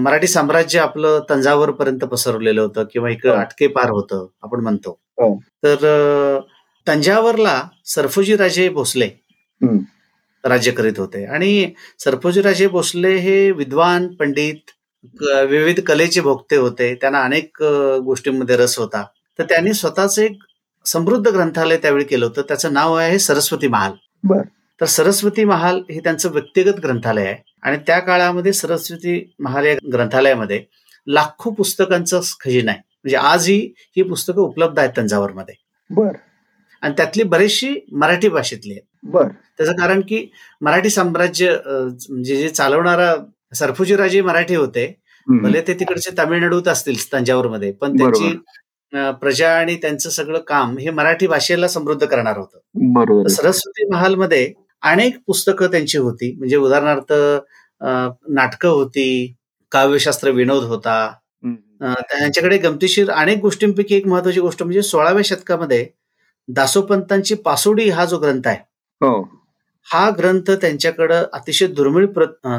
[0.01, 4.99] मराठी साम्राज्य आपलं तंजावर पर्यंत पसरवलेलं होतं किंवा एक अटके पार होतं आपण म्हणतो.
[5.65, 6.41] तर
[6.87, 9.09] तंजावरला सरफोजी राजे भोसले
[10.45, 11.25] राज्य करीत होते.
[11.25, 14.71] आणि सरफोजी राजे भोसले हे विद्वान पंडित
[15.49, 16.95] विविध कलेचे भोगते होते.
[16.95, 17.63] त्यांना अनेक
[18.05, 19.05] गोष्टींमध्ये रस होता.
[19.39, 20.39] तर त्यांनी स्वतःच एक
[20.87, 22.43] समृद्ध ग्रंथालय त्यावेळी केलं होतं.
[22.43, 23.93] त्याचं नाव आहे सरस्वती महाल.
[24.81, 27.37] तर सरस्वती महाल हे त्यांचं व्यक्तिगत ग्रंथालय आहे.
[27.63, 30.65] आणि त्या काळामध्ये सरस्वती महाल या ग्रंथालयामध्ये
[31.07, 32.81] लाखो पुस्तकांचं खजिना आहे.
[33.05, 35.55] म्हणजे आजही ही पुस्तकं उपलब्ध आहेत तंजावरमध्ये.
[35.91, 36.13] बर.
[36.83, 38.99] आणि त्यातली बरीचशी मराठी भाषेतली आहेत.
[39.03, 39.29] बर.
[39.59, 40.27] त्याचं कारण की
[40.61, 41.57] मराठी साम्राज्य
[42.09, 43.15] म्हणजे जे चालवणारा
[43.59, 44.87] सरफुजीराजे मराठी होते.
[45.27, 48.33] भले ते तिकडचे तामिळनाडूत असतील तंजावरमध्ये पण त्यांची
[49.21, 52.59] प्रजा आणि त्यांचं सगळं काम हे मराठी भाषेला समृद्ध करणार होतं.
[52.95, 56.33] बरोबर सरस्वती महालमध्ये अनेक पुस्तकं त्यांची होती.
[56.39, 57.13] म्हणजे उदाहरणार्थ
[58.31, 59.35] नाटकं होती
[59.73, 60.97] काव्यशास्त्र विनोद होता.
[61.83, 65.85] त्यांच्याकडे गमतीशीर अनेक गोष्टींपैकी एक महत्वाची गोष्ट म्हणजे सोळाव्या शतकामध्ये
[66.49, 68.59] दासोपंतांची पासोडी हा जो ग्रंथ आहे.
[69.89, 72.07] हा ग्रंथ त्यांच्याकडं अतिशय दुर्मिळ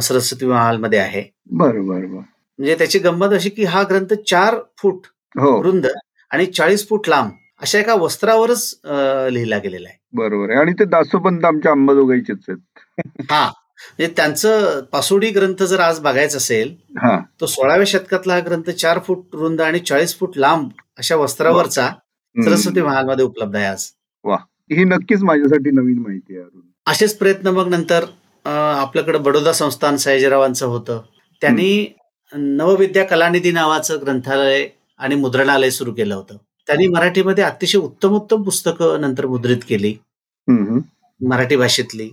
[0.02, 1.24] सरस्वती महालमध्ये आहे.
[1.52, 5.08] बरोबर म्हणजे त्याची गंमत अशी की हा ग्रंथ चार फूट
[5.64, 5.86] रुंद
[6.32, 8.80] आणि चाळीस फूट लांब अशा एका वस्त्रावरच
[9.32, 9.98] लिहिला गेलेला आहे.
[10.14, 10.60] बरोबर आहे.
[10.60, 12.58] आणि ते दासोपंत आमच्या अंबाजोगाईचेच आहेत.
[13.32, 13.46] हा.
[13.80, 16.74] म्हणजे त्यांचं पासोडी ग्रंथ जर आज बघायचा असेल
[17.42, 21.88] तो सोळाव्या शतकातला हा ग्रंथ चार फूट रुंद आणि चाळीस फूट लांब अशा वस्त्रावरचा
[22.36, 23.86] सरस्वती महालमध्ये उपलब्ध आहे आज.
[24.26, 24.38] वा.
[24.72, 26.46] ही नक्कीच माझ्यासाठी नवीन माहिती आहे
[26.88, 28.06] असेच प्रयत्न मग नंतर
[28.46, 31.02] आपल्याकडे बडोदा संस्थान सयाजीरावांचं होतं.
[31.42, 31.88] त्यांनी
[32.34, 34.68] नवविद्या कलानिधी नावाचं ग्रंथालय
[35.00, 36.36] आणि मुद्रणालय सुरू केलं होतं.
[36.68, 39.94] त्यांनी मराठीमध्ये अतिशय उत्तम उत्तम पुस्तकं नंतर मुद्रित केली.
[41.22, 42.10] मराठी भाषेतली.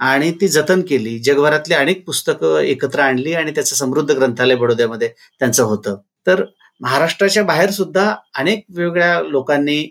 [0.00, 1.18] आणि ती जतन केली.
[1.18, 5.08] जगभरातली अनेक पुस्तकं एकत्र आणली आणि त्याचं समृद्ध ग्रंथालय बडोद्यामध्ये
[5.38, 5.96] त्यांचं होतं.
[6.26, 6.44] तर
[6.80, 9.86] महाराष्ट्राच्या बाहेर सुद्धा अनेक वेगवेगळ्या लोकांनी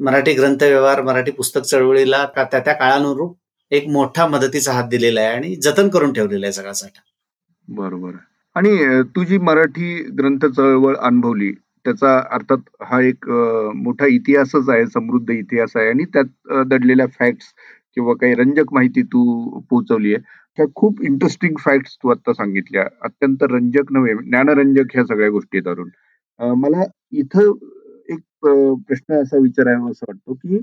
[0.00, 3.36] मराठी ग्रंथ व्यवहार मराठी पुस्तक चळवळीला त्या त्या काळानुरूप
[3.72, 7.00] एक मोठा मदतीचा हात दिलेला आहे आणि जतन करून ठेवलेला आहे सगळा साठा.
[7.68, 8.10] बरोबर.
[8.56, 11.52] आणि तुझी मराठी ग्रंथ चळवळ अनुभवली
[11.84, 13.28] त्याचा अर्थात हा एक
[13.76, 17.46] मोठा इतिहासच आहे समृद्ध इतिहास आहे आणि त्यात दडलेल्या फॅक्ट्स
[17.94, 20.22] किंवा काही रंजक माहिती तू पोहोचवली आहे.
[20.58, 22.84] त्या खूप इंटरेस्टिंग फॅक्ट्स तू आता सांगितल्या.
[23.02, 25.90] अत्यंत रंजक नव्हे ज्ञानरंजक ह्या सगळ्या गोष्टी धरून
[26.60, 26.84] मला
[27.18, 27.52] इथं
[28.08, 28.20] एक
[28.88, 30.58] प्रश्न असा विचारायला असं वाटतो की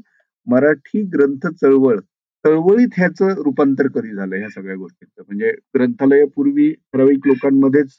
[0.48, 2.00] मराठी ग्रंथ चळवळ
[2.46, 5.22] चळवळीत ह्याचं रूपांतर कधी झालं ह्या सगळ्या गोष्टींचं.
[5.28, 7.96] म्हणजे ग्रंथालय पूर्वी ठराविक लोकांमध्येच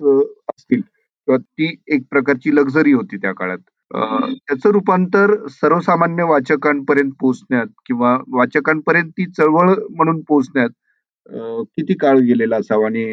[0.48, 0.80] असतील.
[0.80, 3.58] किंवा ती एक प्रकारची लक्झरी होती त्या काळात.
[3.90, 10.70] त्याचं रूपांतर सर्वसामान्य वाचकांपर्यंत पोहोचण्यात किंवा वाचकांपर्यंत ती चळवळ म्हणून पोहोचण्यात
[11.76, 13.04] किती काळ गेलेला असावा आणि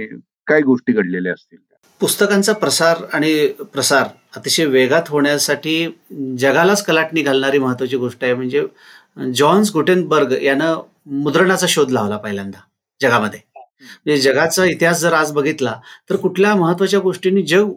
[0.48, 1.58] काय गोष्टी घडलेल्या असतील?
[2.02, 5.76] पुस्तकांचा प्रसार आणि प्रसार अतिशय वेगात होण्यासाठी
[6.39, 8.34] जगालाच कलाटणी घालणारी महत्वाची गोष्ट आहे.
[8.34, 8.65] म्हणजे
[9.36, 12.59] जॉन्स गुटेनबर्ग यानं मुद्रणाचा शोध लावला पहिल्यांदा
[13.01, 13.39] जगामध्ये.
[14.05, 15.73] म्हणजे जगाचा इतिहास जर आज बघितला
[16.09, 17.71] तर कुठल्या महत्त्वाच्या गोष्टींनी जग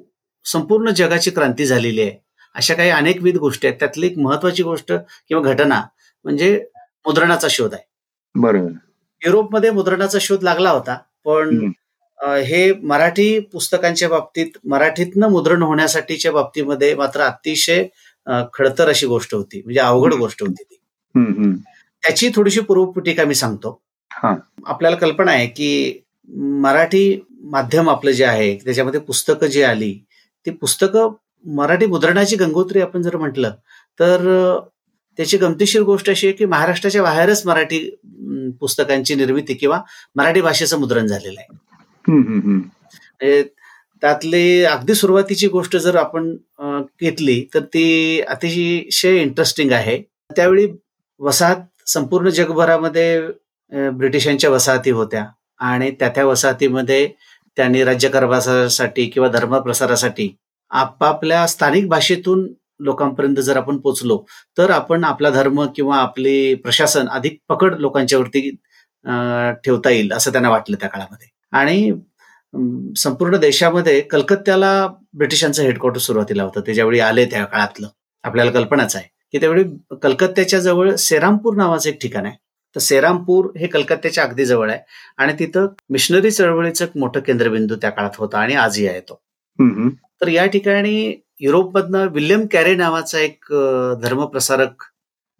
[0.46, 2.16] संपूर्ण जगाची क्रांती झालेली आहे.
[2.54, 3.78] अशा काही अनेकविध गोष्टी आहेत.
[3.80, 5.80] त्यातली एक महत्वाची गोष्ट किंवा घटना
[6.24, 6.54] म्हणजे
[7.06, 7.82] मुद्रणाचा शोध आहे.
[8.34, 8.72] बरोबर.
[9.22, 11.70] युरोपमध्ये मुद्रणाचा शोध लागला होता पण
[12.18, 17.84] हे मराठी पुस्तकांच्या बाबतीत मराठीतनं मुद्रण होण्यासाठीच्या बाबतीमध्ये मात्र अतिशय
[18.54, 19.60] खडतर अशी गोष्ट होती.
[19.64, 20.76] म्हणजे अवघड गोष्ट होती ती.
[22.02, 23.80] त्याची थोडीशी पूर्वपुटिका मी सांगतो.
[24.66, 26.00] आपल्याला कल्पना आहे की
[26.62, 27.20] मराठी
[27.52, 29.92] माध्यम आपलं जे आहे त्याच्यामध्ये पुस्तकं जी आली
[30.46, 31.12] ती पुस्तकं
[31.44, 33.52] मराठी मुद्रणाची गंगोत्री आपण जर म्हटलं
[34.00, 34.58] तर
[35.18, 37.78] त्याची गमतीशीर गोष्ट अशी आहे की महाराष्ट्राच्या बाहेरच मराठी
[38.60, 39.80] पुस्तकांची निर्मिती किंवा
[40.16, 41.48] मराठी भाषेचं मुद्रण झालेलं आहे.
[44.02, 46.34] त्यातली अगदी सुरुवातीची गोष्ट जर आपण
[47.00, 50.00] घेतली तर ती अतिशय इंटरेस्टिंग आहे.
[50.36, 50.66] त्यावेळी
[51.20, 53.20] वसाहत संपूर्ण जगभरामध्ये
[53.72, 55.24] ब्रिटिशांच्या वसाहती होत्या.
[55.60, 57.06] आणि त्या त्या वसाहतीमध्ये
[57.56, 60.28] त्यांनी राज्यकारभारासाठी किंवा धर्मप्रसारासाठी
[60.70, 62.46] आपापल्या स्थानिक भाषेतून
[62.80, 64.16] लोकांपर्यंत जर आपण पोचलो
[64.58, 68.50] तर आपण आपला धर्म किंवा आपले प्रशासन अधिक पकड लोकांच्यावरती
[69.64, 71.28] ठेवता येईल असं त्यांना वाटलं त्या काळामध्ये.
[71.52, 71.92] आणि
[72.98, 76.60] संपूर्ण देशामध्ये कलकत्त्याला ब्रिटिशांचं हेडक्वार्टर सुरुवातीला होतं.
[76.66, 77.88] ते ज्यावेळी आले त्या काळातलं.
[78.24, 79.08] आपल्याला कल्पनाच आहे.
[79.32, 79.64] की त्यावेळी
[80.02, 82.36] कलकत्त्याच्या जवळ सेरामपूर नावाचं एक ठिकाण आहे.
[82.76, 84.80] तर सेरामपूर हे कलकत्त्याच्या अगदी जवळ आहे
[85.18, 89.20] आणि तिथं मिशनरी चळवळीचं एक मोठं केंद्रबिंदू त्या काळात होता आणि आजही आहे तो.
[90.20, 93.44] तर या ठिकाणी युरोपमधनं विल्यम कॅरे नावाचा एक
[94.02, 94.82] धर्मप्रसारक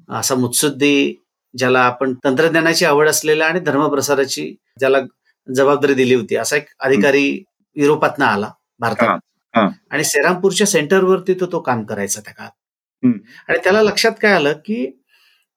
[0.09, 1.15] असा मुत्सुद्दी
[1.55, 4.99] ज्याला आपण तंत्रज्ञानाची आवड असलेला आणि धर्मप्रसाराची ज्याला
[5.49, 7.43] जबाबदारी दिली होती असा एक अधिकारी
[7.77, 8.51] युरोपातनं आला
[8.81, 9.19] भारतात.
[9.91, 12.51] आणि सेरामपूरच्या सेंटरवरती तो तो काम करायचा त्या काळात.
[13.49, 14.87] आणि त्याला लक्षात काय आलं की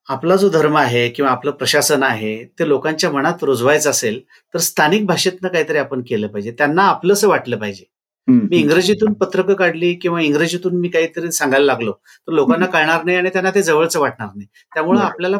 [0.08, 4.19] आपला जो धर्म आहे किंवा आपलं प्रशासन आहे ते लोकांच्या मनात रुजवायचं असेल
[4.53, 6.51] तर स्थानिक भाषेतनं काहीतरी आपण केलं पाहिजे.
[6.51, 7.84] त्यांना आपलंसं वाटलं पाहिजे.
[8.27, 13.29] मी इंग्रजीतून पत्रकं काढली किंवा इंग्रजीतून मी काहीतरी सांगायला लागलो तर लोकांना कळणार नाही आणि
[13.34, 14.47] त्यांना ते जवळचं वाटणार नाही.
[14.75, 15.38] त्यामुळे आपल्याला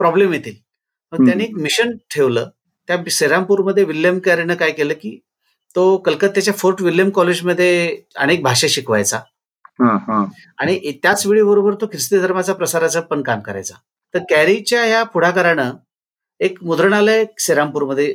[0.00, 0.54] प्रॉब्लेम येतील.
[1.12, 2.48] त्यांनी एक मिशन ठेवलं.
[2.88, 5.18] त्या सेरामपूरमध्ये विल्यम कॅरेनं काय केलं की
[5.76, 9.20] तो कलकत्त्याच्या फोर्ट विल्यम कॉलेजमध्ये अनेक भाषा शिकवायचा.
[10.58, 13.74] आणि त्याच वेळी बरोबर तो ख्रिस्ती धर्माचा प्रसाराचं पण काम करायचा.
[14.14, 15.72] तर कॅरीच्या या पुढाकारानं
[16.40, 18.14] एक मुद्रणालय सेरामपूरमध्ये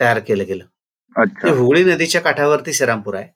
[0.00, 0.64] तयार केलं गेलं.
[1.44, 3.28] ते हुगळी नदीच्या काठावरती सेरामपूर आहे.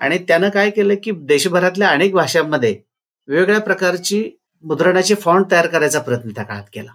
[0.00, 2.80] आणि त्यानं काय केलं की देशभरातल्या अनेक भाषांमध्ये
[3.28, 4.30] वेगवेगळ्या प्रकारची
[4.62, 6.90] मुद्रणाची फॉन्ट तयार करायचा प्रयत्न त्या काळात केला.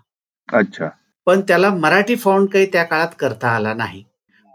[0.54, 0.90] अच्छा.
[1.26, 4.04] पण त्याला मराठी फॉन्ट काही त्या काळात करता आला नाही.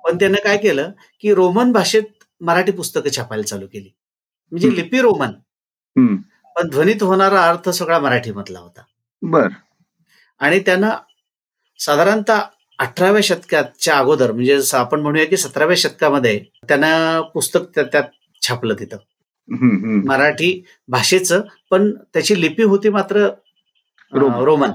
[0.05, 2.03] पण त्यानं काय केलं की रोमन भाषेत
[2.41, 3.89] मराठी पुस्तकं छापायला चालू केली.
[4.51, 5.31] म्हणजे लिपी रोमन.
[6.57, 8.83] पण ध्वनीत होणारा अर्थ सगळा मराठीमधला होता.
[9.23, 9.49] बर.
[10.39, 10.91] आणि त्यानं
[11.79, 12.41] साधारणतः
[12.79, 18.03] अठराव्या शतकाच्या अगोदर म्हणजे आपण म्हणूया की सतराव्या शतकामध्ये त्यानं पुस्तक त्यात
[18.43, 18.97] छापलं तिथं.
[20.07, 23.27] मराठी भाषेचं पण त्याची लिपी होती मात्र
[24.13, 24.71] रोमन.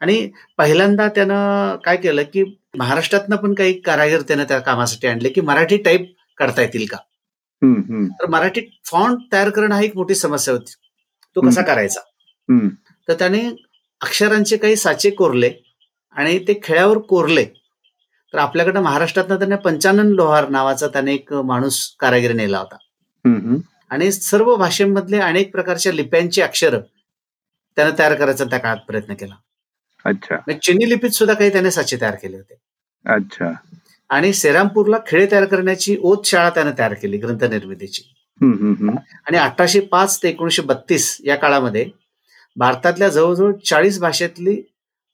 [0.00, 5.40] आणि पहिल्यांदा त्यानं काय केलं की महाराष्ट्रातनं पण काही कारागीर त्यानं त्या कामासाठी आणले की
[5.40, 6.96] मराठी टाईप करता येतील का?
[8.12, 10.72] तर मराठी फॉन्ट तयार करणं ही एक मोठी समस्या होती.
[11.34, 12.00] तो कसा करायचा?
[13.08, 13.40] तर त्याने
[14.00, 15.50] अक्षरांचे काही साचे कोरले
[16.12, 17.44] आणि ते खेळ्यावर कोरले.
[18.32, 22.76] तर आपल्याकडं महाराष्ट्रातनं त्याने पंचानन लोहार नावाचा त्याने एक माणूस कारागीर नेला होता.
[23.90, 26.80] आणि सर्व भाषेमधले अनेक प्रकारच्या लिप्यांची अक्षर
[27.76, 29.34] त्याने तयार करायचा त्या काळात प्रयत्न केला.
[30.04, 30.36] अच्छा.
[30.52, 32.54] चिनी लिपीत सुद्धा काही त्याने साचे तयार केले होते.
[33.14, 33.52] अच्छा.
[34.10, 38.02] आणि सेरामपूरला खेळे तयार करण्याची ओत शाळा त्याने तयार केली ग्रंथ निर्मितीची
[39.26, 41.84] आणि अठराशे पाच ते एकोणीशे बत्तीस या काळामध्ये
[42.56, 44.62] भारतातल्या जवळजवळ चाळीस भाषेतली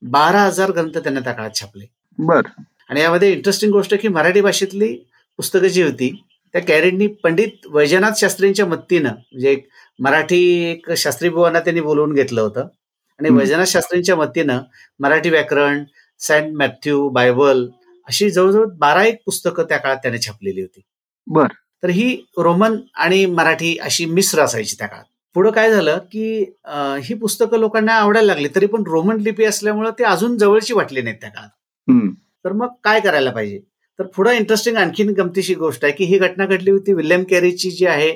[0.03, 1.85] बारा हजार ग्रंथ त्यांना त्या काळात छापले.
[2.19, 2.41] बर.
[2.89, 4.95] आणि यामध्ये इंटरेस्टिंग गोष्ट की मराठी भाषेतली
[5.39, 6.11] पुस्तकं जी होती
[6.55, 9.57] त्या कॅरेटनी पंडित वैजनाथ शास्त्रींच्या मत्तीनं म्हणजे
[9.99, 12.67] मराठी एक शास्त्री बुवांना त्यांनी बोलवून घेतलं होतं.
[13.19, 14.61] आणि वैजनाथ शास्त्रींच्या मतीनं
[15.01, 15.85] मराठी व्याकरण
[16.19, 17.67] सेंट मॅथ्यू बायबल
[18.11, 20.81] अशी जवळजवळ बारा एक पुस्तकं त्या काळात त्याने छापलेली होती.
[21.27, 21.47] बर.
[21.83, 25.05] तर ही रोमन आणि मराठी अशी मिश्र असायची त्या काळात.
[25.35, 26.53] पुढं काय झालं की
[27.03, 31.19] ही पुस्तकं लोकांना आवडायला लागली तरी पण रोमन लिपी असल्यामुळे ते अजून जवळची वाटली नाहीत
[31.21, 31.49] त्या काळात.
[32.45, 33.61] तर मग काय करायला पाहिजे?
[33.99, 37.87] तर पुढं इंटरेस्टिंग आणखीन गमतीशी गोष्ट आहे की ही घटना घडली होती विल्यम कॅरीची जी
[37.87, 38.13] आहे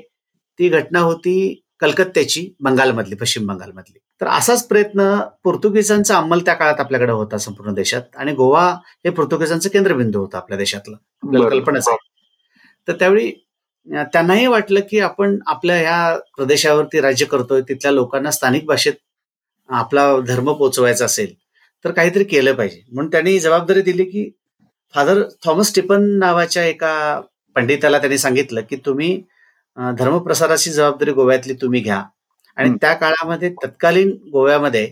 [0.58, 3.98] ती घटना होती कलकत्त्याची बंगालमधली पश्चिम बंगालमधली.
[4.20, 8.64] तर असाच प्रयत्न पोर्तुगीजांचा अंमल त्या काळात आपल्याकडे होता संपूर्ण देशात आणि गोवा
[9.04, 10.96] हे पोर्तुगीजांचं केंद्रबिंदू होतं आपल्या देशातलं.
[11.22, 11.88] आपल्याला कल्पनाच
[12.88, 13.30] तर त्यावेळी
[14.12, 18.92] त्यांनाही वाटलं की आपण आपल्या ह्या प्रदेशावरती राज्य करतोय तिथल्या लोकांना स्थानिक भाषेत
[19.68, 21.34] आपला धर्म पोचवायचा असेल
[21.84, 22.80] तर काहीतरी केलं पाहिजे.
[22.92, 24.30] म्हणून त्यांनी जबाबदारी दिली की
[24.94, 27.20] फादर थॉमस स्टिपन नावाच्या एका
[27.56, 29.22] पंडिताला त्यांनी सांगितलं की तुम्ही
[29.78, 32.02] धर्मप्रसाराची जबाबदारी गोव्यातली तुम्ही घ्या.
[32.56, 34.86] आणि त्या काळामध्ये तत्कालीन गोव्यामध्ये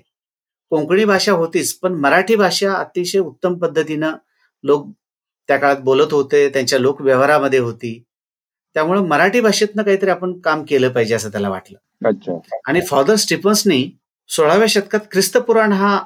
[0.72, 4.12] कोंकणी भाषा होतीच पण मराठी भाषा अतिशय उत्तम पद्धतीनं
[4.64, 4.86] लोक
[5.48, 8.02] त्या काळात बोलत होते त्यांच्या लोक व्यवहारामध्ये होती.
[8.76, 11.78] त्यामुळे मराठी भाषेतनं काहीतरी आपण काम केलं पाहिजे असं त्याला वाटलं.
[12.66, 13.84] आणि फादर स्टिफन्सनी
[14.30, 15.98] सोळाव्या शतकात ख्रिस्त पुराण हा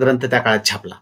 [0.00, 0.94] ग्रंथ त्या काळात छापला.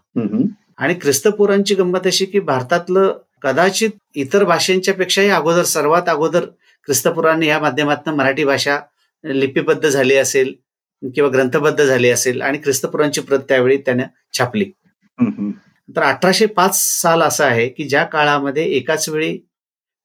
[0.77, 6.45] आणि ख्रिस्त पुराणची गंमत अशी की भारतातलं कदाचित इतर भाषांच्या पेक्षाही अगोदर सर्वात अगोदर
[6.87, 8.79] ख्रिस्तपुराण या माध्यमातून मराठी भाषा
[9.23, 10.53] लिपिबद्ध झाली असेल
[11.01, 14.03] किंवा ग्रंथबद्ध झाली असेल आणि ख्रिस्तपुरांची प्रत त्यावेळी त्याने
[14.37, 14.65] छापली.
[15.89, 19.37] तर अठराशे पाच साल असं आहे की ज्या काळामध्ये एकाच वेळी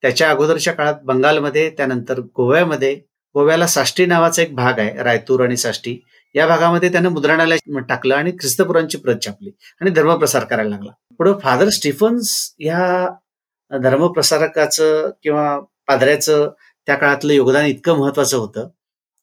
[0.03, 2.95] त्याच्या अगोदरच्या काळात बंगालमध्ये त्यानंतर गोव्यामध्ये
[3.35, 5.97] गोव्याला साष्टी नावाचा एक भाग आहे रायतूर आणि साष्टी.
[6.35, 7.57] या भागामध्ये त्यानं मुद्रणालय
[7.89, 10.91] टाकलं आणि ख्रिस्तपुरांची प्रत छापली आणि धर्मप्रसार करायला लागला.
[11.19, 16.49] पुढं फादर स्टीफन्स ह्या धर्मप्रसारकाचं किंवा पादऱ्याचं
[16.87, 18.69] त्या काळातलं योगदान इतकं महत्वाचं होतं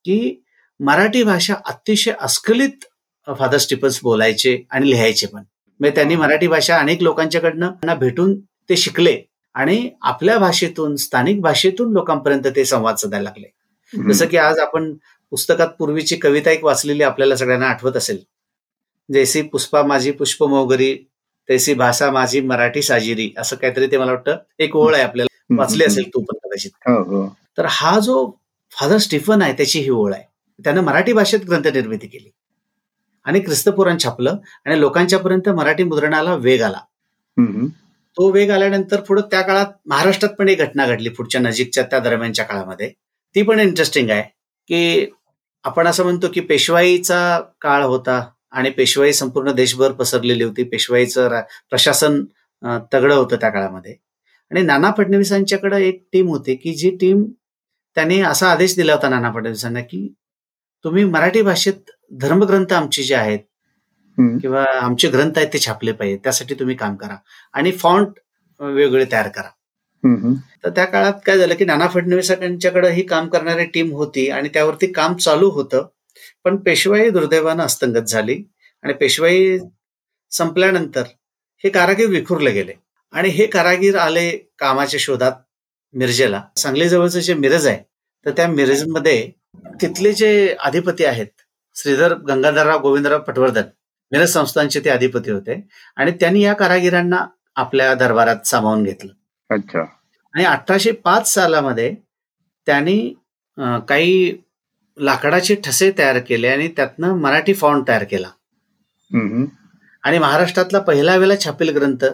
[0.05, 0.43] की
[0.79, 2.85] मराठी भाषा अतिशय अस्खलित
[3.27, 5.43] फादर स्टीफन्स बोलायचे आणि लिहायचे पण.
[5.79, 9.17] म्हणजे त्यांनी मराठी भाषा अनेक लोकांच्याकडनं भेटून ते शिकले
[9.55, 13.47] आणि आपल्या भाषेतून स्थानिक भाषेतून लोकांपर्यंत ते संवाद साधायला लागले.
[13.93, 14.93] जसं की आज आपण
[15.31, 18.17] पुस्तकात पूर्वीची कविता एक वाचलेली आपल्याला सगळ्यांना आठवत असेल.
[19.09, 20.95] जैसी पुष्पा माझी पुष्प मोगरी
[21.49, 25.30] तैसी भाषा माझी मराठी साजिरी असं काहीतरी ते मला वाटतं एक ओळ आहे आपल्याला.
[25.57, 26.71] वाचली असेल तू पण कदाचित.
[26.85, 27.27] हो, हो.
[27.57, 28.29] तर हा जो
[28.71, 30.23] फादर स्टीफन आहे त्याची ही ओळ आहे.
[30.63, 32.29] त्यानं मराठी भाषेत ग्रंथ निर्मिती केली.
[33.25, 34.35] आणि ख्रिस्तपुराण छापलं
[34.65, 36.79] आणि लोकांच्यापर्यंत मराठी मुद्रणाला वेग आला.
[38.17, 42.45] तो वेग आल्यानंतर पुढे त्या काळात महाराष्ट्रात पण एक घटना घडली पुढच्या नजीकच्या त्या दरम्यानच्या
[42.45, 42.91] काळामध्ये.
[43.35, 44.23] ती पण इंटरेस्टिंग आहे
[44.67, 45.11] की
[45.63, 50.63] आपण असं म्हणतो की पेशवाईचा काळ होता आणि पेशवाई संपूर्ण देशभर पसरलेली होती.
[50.63, 52.23] पेशवाईचं प्रशासन
[52.93, 53.95] तगडं होतं त्या काळामध्ये.
[54.51, 57.23] आणि नाना फडणवीसांच्याकडे एक टीम होती की जी टीम
[57.97, 60.07] त्यांनी असा आदेश दिला होता नाना फडणवीसांना की
[60.85, 63.39] तुम्ही मराठी भाषेत धर्मग्रंथ आमचे जे आहेत
[64.41, 67.15] किंवा आमचे ग्रंथ आहेत ते छापले पाहिजे त्यासाठी तुम्ही काम करा.
[67.53, 68.19] आणि फॉन्ट
[68.59, 69.49] वेगवेगळे तयार करा.
[70.63, 74.91] तर त्या काळात काय झालं की नाना फडणवीसांच्याकडे ही काम करणारी टीम होती आणि त्यावरती
[74.93, 75.87] काम चालू होतं
[76.45, 78.43] पण पेशवाई दुर्दैवानं हस्तंगत झाली
[78.83, 79.57] आणि पेशवाई
[80.31, 81.03] संपल्यानंतर
[81.63, 82.73] हे कारागीर विखुरले गेले.
[83.13, 85.31] आणि हे कारागीर आले कामाच्या शोधात
[85.93, 86.41] मिरजेला.
[86.57, 87.83] सांगली जवळचं जे मिरज आहे
[88.25, 89.31] तर त्या मिरजमध्ये
[89.81, 91.27] तिथले जे अधिपती आहेत
[91.75, 93.63] श्रीधर गंगाधरराव गोविंदराव पटवर्धन
[94.11, 95.61] मिरज संस्थांचे ते अधिपती होते.
[95.97, 99.11] आणि त्यांनी या कारागिरांना आपल्या दरबारात सामावून घेतलं.
[99.49, 99.83] अच्छा.
[100.33, 101.93] आणि अठराशे पाच सालामध्ये
[102.67, 103.13] त्यांनी
[103.87, 104.41] काही
[104.97, 108.29] लाकडाचे ठसे तयार केले आणि त्यातनं मराठी फॉन्ट तयार केला.
[110.03, 112.05] आणि महाराष्ट्रातला पहिला वेळेला छापील ग्रंथ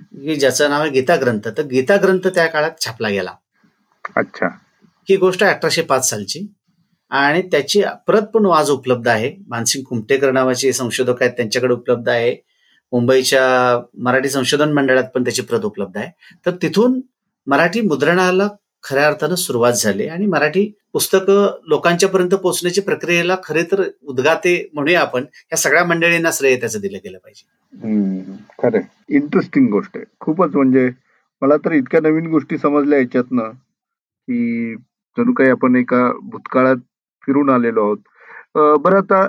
[0.00, 3.30] की ज्याचं नाव आहे गीता ग्रंथ तर गीता ग्रंथ त्या काळात छापला गेला.
[4.16, 4.46] अच्छा.
[5.08, 6.52] ही गोष्ट अठराशे पाच सालची.
[7.10, 9.36] आणि त्याची प्रत पण आज उपलब्ध आहे.
[9.48, 12.36] मानसिंग कुमटेकर नावाचे संशोधक आहेत त्यांच्याकडे उपलब्ध आहे.
[12.92, 16.10] मुंबईच्या मराठी संशोधन मंडळात पण त्याची प्रत उपलब्ध आहे.
[16.46, 17.00] तर तिथून
[17.46, 18.48] मराठी मुद्रणाला
[18.82, 25.24] खऱ्या अर्थानं सुरुवात झाली आणि मराठी पुस्तकं लोकांच्यापर्यंत पोहोचण्याची प्रक्रियेला खरे तर उद्गाते म्हणूया आपण.
[25.52, 28.36] या सगळ्या मंडळींना श्रेय त्याचं दिलं गेलं पाहिजे.
[28.62, 28.80] खरं
[29.16, 30.04] इंटरेस्टिंग गोष्ट आहे.
[30.20, 30.88] खूपच म्हणजे
[31.42, 34.74] मला तर इतक्या नवीन गोष्टी समजल्या याच्यातनं की
[35.16, 36.76] जणू काही आपण एका भूतकाळात
[37.26, 37.98] फिरून आलेलो आहोत.
[38.80, 39.22] बरं आता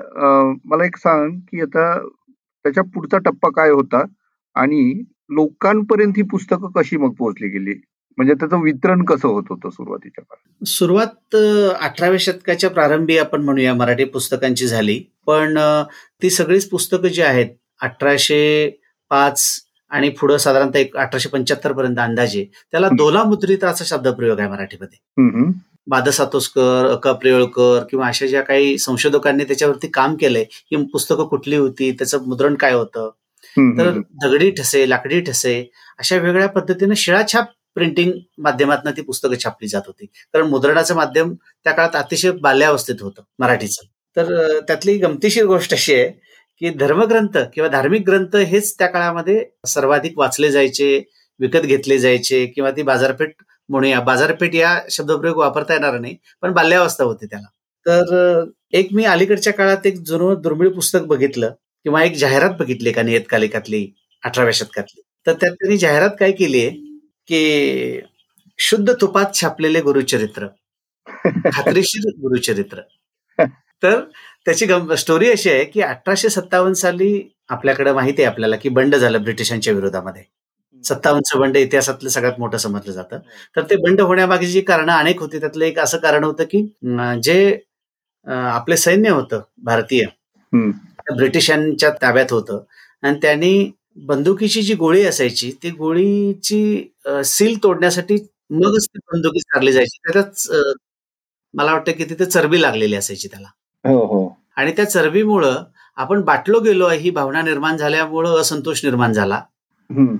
[0.66, 4.04] मला एक सांग की आता त्याच्या पुढचा टप्पा काय होता
[4.56, 5.04] आणि
[5.36, 7.80] लोकांपर्यंत ही पुस्तकं कशी मग पोहोचली गेली?
[8.18, 10.66] म्हणजे त्याचं वितरण कसं होत होतं सुरुवातीच्या काळात?
[10.68, 11.36] सुरुवात
[11.82, 15.00] अठराव्या शतकाच्या प्रारंभी आपण म्हणूया मराठी पुस्तकांची झाली.
[15.28, 15.58] पण
[16.22, 17.48] ती सगळीच पुस्तकं जी आहेत
[17.82, 18.70] अठराशे
[19.12, 19.44] पाच
[19.92, 24.98] आणि पुढं साधारणतः एक अठराशे पंच्याहत्तर पर्यंत अंदाजे त्याला दोला मुद्रित असा शब्दप्रयोग आहे मराठीमध्ये.
[25.88, 31.56] बाद सातोसकर अका प्रेळकर किंवा अशा ज्या काही संशोधकांनी त्याच्यावरती काम केलंय ही पुस्तकं कुठली
[31.56, 33.10] होती त्याचं मुद्रण काय होतं?
[33.78, 33.90] तर
[34.24, 35.54] दगडी ठसे लाकडी ठसे
[36.00, 37.46] अशा वेगळ्या पद्धतीने शिळाछाप
[37.78, 40.06] प्रिंटिंग माध्यमातून ती पुस्तकं छापली जात होती.
[40.06, 43.86] कारण मुद्रणाचं माध्यम त्या काळात अतिशय बाल्यावस्थेत होतं मराठीचं.
[44.18, 46.08] तर त्यातली गमतीशीर गोष्ट अशी आहे
[46.62, 50.98] की धर्मग्रंथ किंवा धार्मिक ग्रंथ हेच त्या काळामध्ये सर्वाधिक वाचले जायचे
[51.40, 53.34] विकत घेतले जायचे किंवा ती बाजारपेठ
[53.70, 57.48] म्हणूया बाजारपेठ या शब्दप्रयोग वापरता येणार नाही पण बाल्यावस्था होती त्याला.
[57.86, 61.52] तर एक मी अलीकडच्या काळात एक जुनं दुर्मिळ पुस्तक बघितलं
[61.86, 63.86] किंवा एक जाहिरात बघितली का नियतकालिकातली
[64.24, 65.02] अठराव्या शतकातली.
[65.28, 66.87] तर त्यात त्यांनी जाहिरात काय केली आहे?
[67.28, 68.02] की
[68.60, 70.48] शुद्ध तुपात छापलेले गुरुचरित्र.
[71.54, 72.82] खात्रीशीर गुरुचरित्र.
[73.84, 74.00] तर
[74.46, 74.66] त्याची
[74.98, 79.74] स्टोरी अशी आहे की अठराशे सत्तावन्न साली आपल्याकडे माहिती आहे आपल्याला की बंड झालं ब्रिटिशांच्या
[79.74, 80.24] विरोधामध्ये.
[80.84, 83.20] सत्तावन्नचं बंड इतिहासातलं सगळ्यात मोठं समजलं जातं.
[83.56, 86.62] तर ते बंड होण्यामागे जी कारणं अनेक होती त्यातलं एक असं कारण होतं की
[87.24, 87.60] जे
[88.28, 90.06] आपले सैन्य होतं भारतीय
[90.54, 92.64] ब्रिटिशांच्या ताब्यात होतं.
[93.04, 96.60] आणि त्यांनी बंदुकीची जी गोळी असायची ती गोळीची
[97.26, 98.16] सील तोडण्यासाठी
[98.52, 99.98] मगच ती बंदुकी चालली जायची.
[100.04, 100.48] त्याच्याच
[101.54, 103.48] मला वाटतं की तिथे चरबी लागलेली असायची त्याला.
[103.86, 104.28] हो हो.
[104.58, 105.64] आणि त्या चरबीमुळं
[105.98, 109.42] आपण बाटलो गेलो ही भावना निर्माण झाल्यामुळं असंतोष निर्माण झाला.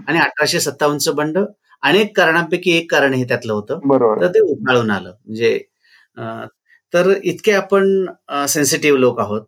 [0.08, 1.38] आणि अठराशे सत्तावन्नचं बंड
[1.84, 3.80] अनेक कारणांपैकी एक कारण हे त्यातलं होतं.
[4.22, 5.12] तर ते उफाळून आलं.
[5.26, 5.58] म्हणजे
[6.94, 8.06] तर इतके आपण
[8.48, 9.42] सेन्सिटिव्ह लोक आहोत.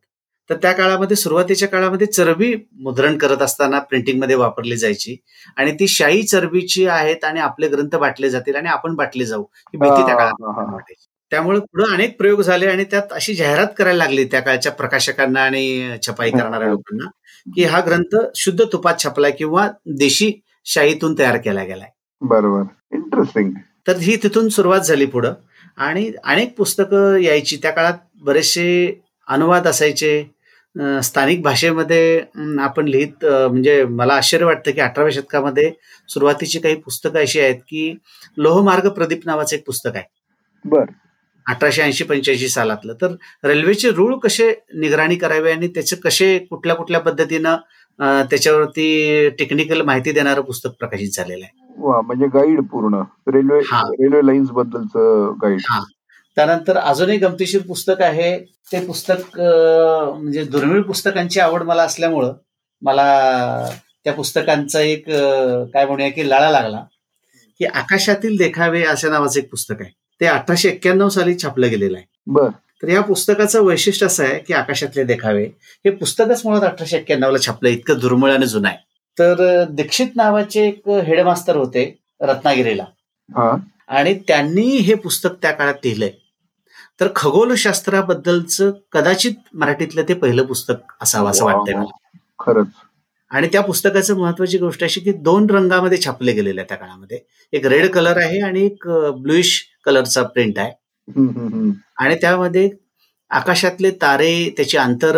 [0.50, 5.16] तर त्या काळामध्ये सुरुवातीच्या काळामध्ये चरबी मुद्रण करत असताना प्रिंटिंगमध्ये वापरली जायची.
[5.58, 9.78] आणि ती शाही चरबीची आहेत आणि आपले ग्रंथ बाटले जातील आणि आपण बाटले जाऊ ही
[9.78, 11.06] भीती त्या काळात वाटायची.
[11.32, 15.96] त्यामुळे पुढे अनेक प्रयोग झाले आणि त्यात अशी जाहिरात करायला लागली त्या काळच्या प्रकाशकांना आणि
[16.08, 16.68] छपाई करणाऱ्या.
[16.68, 17.10] लोकांना
[17.56, 20.32] की हा ग्रंथ शुद्ध तुपात छपलाय किंवा देशी
[20.66, 21.90] शाहीतून तयार केला गेलाय.
[22.22, 22.62] बरोबर.
[22.94, 23.52] इंटरेस्टिंग
[23.88, 25.34] तर ही तिथून सुरुवात झाली पुढं.
[25.78, 27.58] आणि अनेक पुस्तकं यायची.
[27.62, 30.38] त्या काळात बरेचसे अनुवाद असायचे.
[30.75, 32.19] अं, स्थानिक भाषेमध्ये
[32.60, 35.71] आपण लिहित अं, म्हणजे मला आश्चर्य वाटतं की अठराव्या शतकामध्ये
[36.08, 37.93] सुरुवातीची काही पुस्तकं अशी आहेत की
[38.38, 40.03] लोहमार्ग प्रदीप नावाचं एक पुस्तक आहे.
[40.65, 40.84] बर.
[41.45, 42.93] अठराशे ऐंशी पंच्याऐंशी सालातलं.
[43.01, 47.55] तर रेल्वेचे रूळ कसे निगराणी करावे आणि त्याचे कसे कुठल्या कुठल्या पद्धतीनं
[47.99, 51.73] अं, त्याच्यावरती टेक्निकल माहिती देणारं पुस्तक प्रकाशित झालेलं आहे?
[51.77, 53.01] वा म्हणजे गाईड पूर्ण.
[53.27, 53.82] रेल्वे हा.
[53.91, 55.79] रेल्वे लाईन्स बद्दलचं गाईड हा.
[56.39, 58.39] त्यानंतर अजूनही गमतीशीर पुस्तक आहे.
[58.71, 62.34] ते पुस्तक म्हणजे दुर्मिळ पुस्तकांची आवड मला असल्यामुळं
[62.82, 63.06] मला
[64.04, 65.04] त्या पुस्तकांचा एक
[65.73, 66.84] काय म्हणूया की लळा लागला.
[67.60, 69.91] की आकाशातील देखावे अशा नावाचं एक पुस्तक आहे.
[70.21, 72.06] ते अठराशे एक्क्याण्णव साली छापलं गेलेलं आहे.
[72.28, 72.49] बर.
[72.84, 75.45] तर या पुस्तकाचं वैशिष्ट्य असं आहे की आकाशातले देखावे
[75.86, 78.78] हे पुस्तकच मुळात अठराशे एक्क्याण्णव ला छापलं इतकं दुर्मिळ आणि जुनं आहे.
[79.19, 82.86] तर दीक्षित नावाचे एक हेडमास्तर होते रत्नागिरीला.
[83.88, 86.12] आणि त्यांनी हे पुस्तक त्या काळात लिहिलंय.
[87.00, 91.76] तर खगोलशास्त्राबद्दलचं कदाचित मराठीतलं ते पहिलं पुस्तक असावं असं वाटतंय.
[91.76, 92.68] मला खरंच
[93.32, 97.20] आणि त्या पुस्तकाचं महत्वाची गोष्ट अशी की दोन रंगामध्ये छापले गेलेले आहे त्या काळामध्ये
[97.54, 100.72] एक रेड कलर आहे आणि एक ब्लुइश कलरचा प्रिंट आहे.
[101.98, 102.70] आणि त्यामध्ये
[103.32, 105.18] आकाशातले तारे त्याची अंतर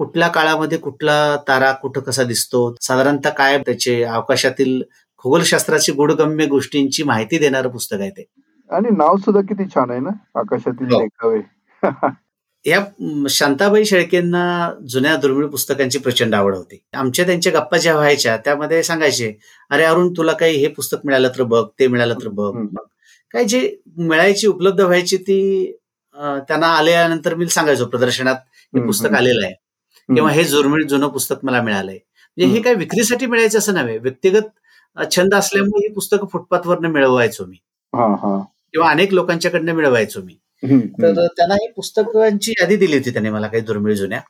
[0.00, 4.82] कुठल्या काळामध्ये कुठला तारा कुठं कसा दिसतो साधारणतः काय त्याचे अवकाशातील
[5.24, 8.24] खगोलशास्त्राची गुडगम्य गोष्टींची माहिती देणारं पुस्तक आहे ते
[8.70, 11.00] आणि नाव सुद्धा किती छान आहे ना आकाशातील हो.
[11.00, 11.40] देखावे.
[12.64, 12.80] या
[13.30, 14.42] शांताबाई शेळकेंना
[14.90, 16.78] जुन्या दुर्मिळ पुस्तकांची प्रचंड आवड होती.
[16.94, 19.32] आमच्या त्यांच्या गप्पा ज्या व्हायच्या त्यामध्ये सांगायचे
[19.70, 22.52] अरे अरुण तुला काही हे पुस्तक मिळालं तर बघ ते मिळालं तर बघ.
[23.34, 23.60] काय जे
[23.98, 25.40] मिळायची उपलब्ध व्हायची ती
[26.48, 28.36] त्यांना आल्यानंतर मी सांगायचो प्रदर्शनात
[28.74, 29.12] हे पुस्तक.
[29.14, 29.54] आलेलं आहे.
[30.08, 31.98] किंवा हे दुर्मिळ जुनं पुस्तक मला मिळालंय.
[32.38, 32.60] म्हणजे हे.
[32.62, 33.98] काय विक्रीसाठी मिळायचं असं नव्हे.
[33.98, 37.56] व्यक्तिगत छंद असल्यामुळे ही पुस्तकं फुटपाथवरनं मिळवायचो मी.
[37.92, 38.38] हा हा.
[38.72, 40.36] किंवा अनेक लोकांच्याकडनं मिळवायचो मी.
[40.92, 44.20] तर त्यांना ही पुस्तकांची यादी दिली होती त्याने मला काही दुर्मिळ जुन्या.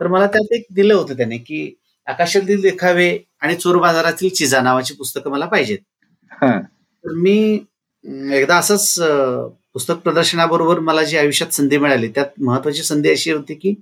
[0.00, 1.74] तर मला त्यात एक दिलं होतं त्याने की
[2.06, 5.78] आकाशातील देखावे आणि चोर बाजारातील चिजा नावाची पुस्तकं मला पाहिजेत.
[6.30, 6.60] हा.
[7.04, 7.64] तर मी
[8.32, 8.94] एकदा असंच
[9.72, 13.74] पुस्तक प्रदर्शनाबरोबर मला जी आयुष्यात संधी मिळाली त्यात महत्वाची संधी अशी होती की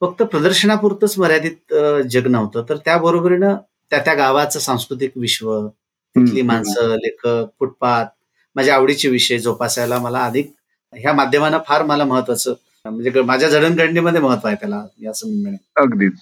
[0.00, 1.74] फक्त प्रदर्शनापुरतच मर्यादित
[2.10, 2.64] जग नव्हतं.
[2.68, 3.56] तर त्याबरोबरीनं
[3.90, 5.68] त्या त्या गावाचं सांस्कृतिक विश्व
[6.16, 8.04] तिथली माणसं लेखक फुटपाथ
[8.56, 10.52] माझ्या आवडीचे विषय जोपासायला मला अधिक
[10.96, 15.56] ह्या माध्यमानं फार मला महत्वाचं म्हणजे माझ्या जडणघडणीमध्ये महत्त्व आहे त्याला मी असं म्हणेन.
[15.76, 16.12] अगदीच.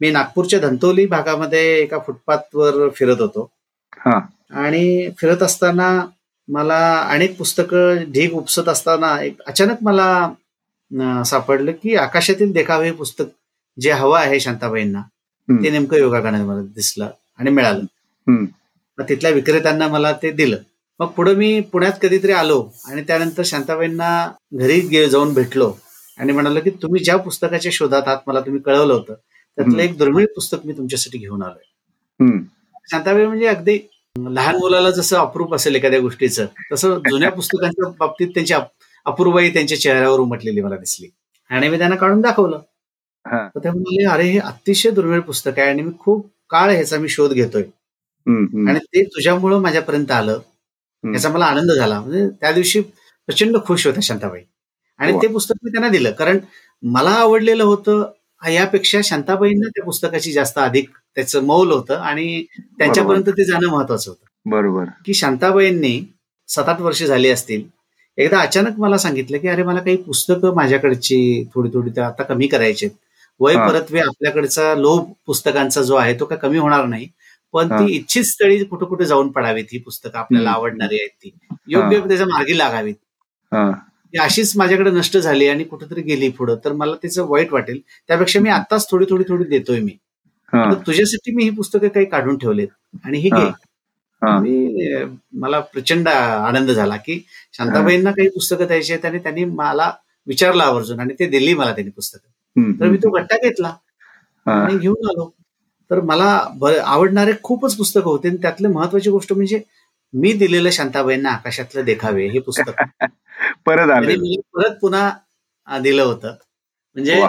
[0.00, 3.50] मी नागपूरच्या धंतोली भागामध्ये एका फुटपाथवर फिरत होतो.
[3.98, 4.18] हा.
[4.50, 6.06] आणि फिरत असताना
[6.48, 10.32] मला अनेक पुस्तकं ढीग उपसत असताना एक अचानक मला
[11.24, 13.24] सापडलं की आकाशातील देखावे हे पुस्तक
[13.80, 15.02] जे हवं आहे शांताबाईंना.
[15.48, 17.84] ते नेमकं योगा मला दिसलं आणि मिळालं.
[18.98, 20.56] तिथल्या विक्रेत्यांना मला ते दिलं.
[21.00, 25.74] मग पुढे मी पुण्यात कधीतरी आलो आणि त्यानंतर शांताबाईंना घरी जाऊन भेटलो
[26.18, 29.78] आणि म्हणालो की तुम्ही ज्या पुस्तकाच्या शोधात आहात मला तुम्ही कळवलं होतं त्यातलं.
[29.82, 31.62] एक दुर्मिळ पुस्तक मी तुमच्यासाठी घेऊन आलोय.
[32.90, 33.78] शांताबाई म्हणजे अगदी
[34.28, 39.80] लहान मुलाला जसं अप्रूप असेल एखाद्या गोष्टीचं तसं जुन्या पुस्तकांच्या बाबतीत त्यांची अप- अपूर्वाई त्यांच्या
[39.80, 41.08] चेहऱ्यावर उमटलेली मला दिसली
[41.50, 42.58] आणि मी त्यांना काढून दाखवलं.
[43.46, 47.08] तर ते म्हणाले अरे हे अतिशय दुर्मिळ पुस्तक आहे आणि मी खूप काळ ह्याचा मी
[47.08, 47.62] शोध घेतोय.
[48.68, 50.38] आणि ते तुझ्यामुळं माझ्यापर्यंत आलं.
[51.04, 52.00] याचा मला आनंद झाला.
[52.00, 54.40] म्हणजे त्या दिवशी प्रचंड खुश होत्या शांताबाई.
[54.98, 55.18] आणि वा.
[55.22, 56.10] ते पुस्तक मी त्यांना दिलं.
[56.10, 56.38] कारण
[56.82, 58.12] मला आवडलेलं होतं
[58.50, 62.44] यापेक्षा शांताबाईंना त्या पुस्तकाची जास्त अधिक त्याचं मौल होतं आणि
[62.78, 64.50] त्यांच्यापर्यंत ते जाणं महत्वाचं होतं.
[64.50, 64.84] बरोबर.
[65.06, 66.00] की शांताबाईंनी
[66.48, 67.62] सात आठ वर्ष झाली असतील.
[68.18, 72.88] एकदा अचानक मला सांगितलं की अरे मला काही पुस्तकं माझ्याकडची थोडी थोडी आता कमी करायची.
[73.40, 73.68] वय हा.
[73.68, 77.08] परतवे आपल्याकडचा लोभ पुस्तकांचा जो आहे तो काय कमी होणार नाही.
[77.54, 77.68] पण.
[77.78, 80.50] ती इच्छित स्थळी कुठे कुठे जाऊन पडावीत ही पुस्तकं आपल्याला.
[80.50, 81.30] आवडणारी आहेत ती.
[81.68, 82.00] योग्य.
[82.08, 82.94] त्याच्या मार्गी लागावीत.
[84.14, 86.56] अशीच माझ्याकडे नष्ट झाली आणि कुठेतरी गेली पुढं.
[86.64, 87.80] तर मला त्याचं वाईट वाटेल.
[88.08, 89.96] त्यापेक्षा मी आताच थोडी थोडी थोडी देतोय मी.
[90.52, 92.68] तर तुझ्यासाठी मी ही पुस्तकं काही काढून ठेवलेत
[93.04, 93.50] आणि ही घे.
[95.32, 97.18] मला प्रचंड आनंद झाला की
[97.52, 99.90] शांताबाईंना काही पुस्तकं द्यायची आहेत आणि त्यांनी मला
[100.26, 102.28] विचारलं आवर्जून आणि ते दिली मला त्यांनी पुस्तकं.
[102.80, 103.74] तर मी तो गट्टा घेतला.
[104.46, 105.30] आणि घेऊन आलो.
[105.90, 106.46] तर मला
[106.84, 109.60] आवडणारे खूपच पुस्तकं होते आणि त्यातली महत्वाची गोष्ट म्हणजे
[110.14, 112.82] मी दिलेलं शांताबाईंना आकाशातलं देखावे हे पुस्तक.
[113.66, 114.40] परत आले.
[114.40, 116.34] परत पुन्हा दिलं होतं.
[116.94, 117.26] म्हणजे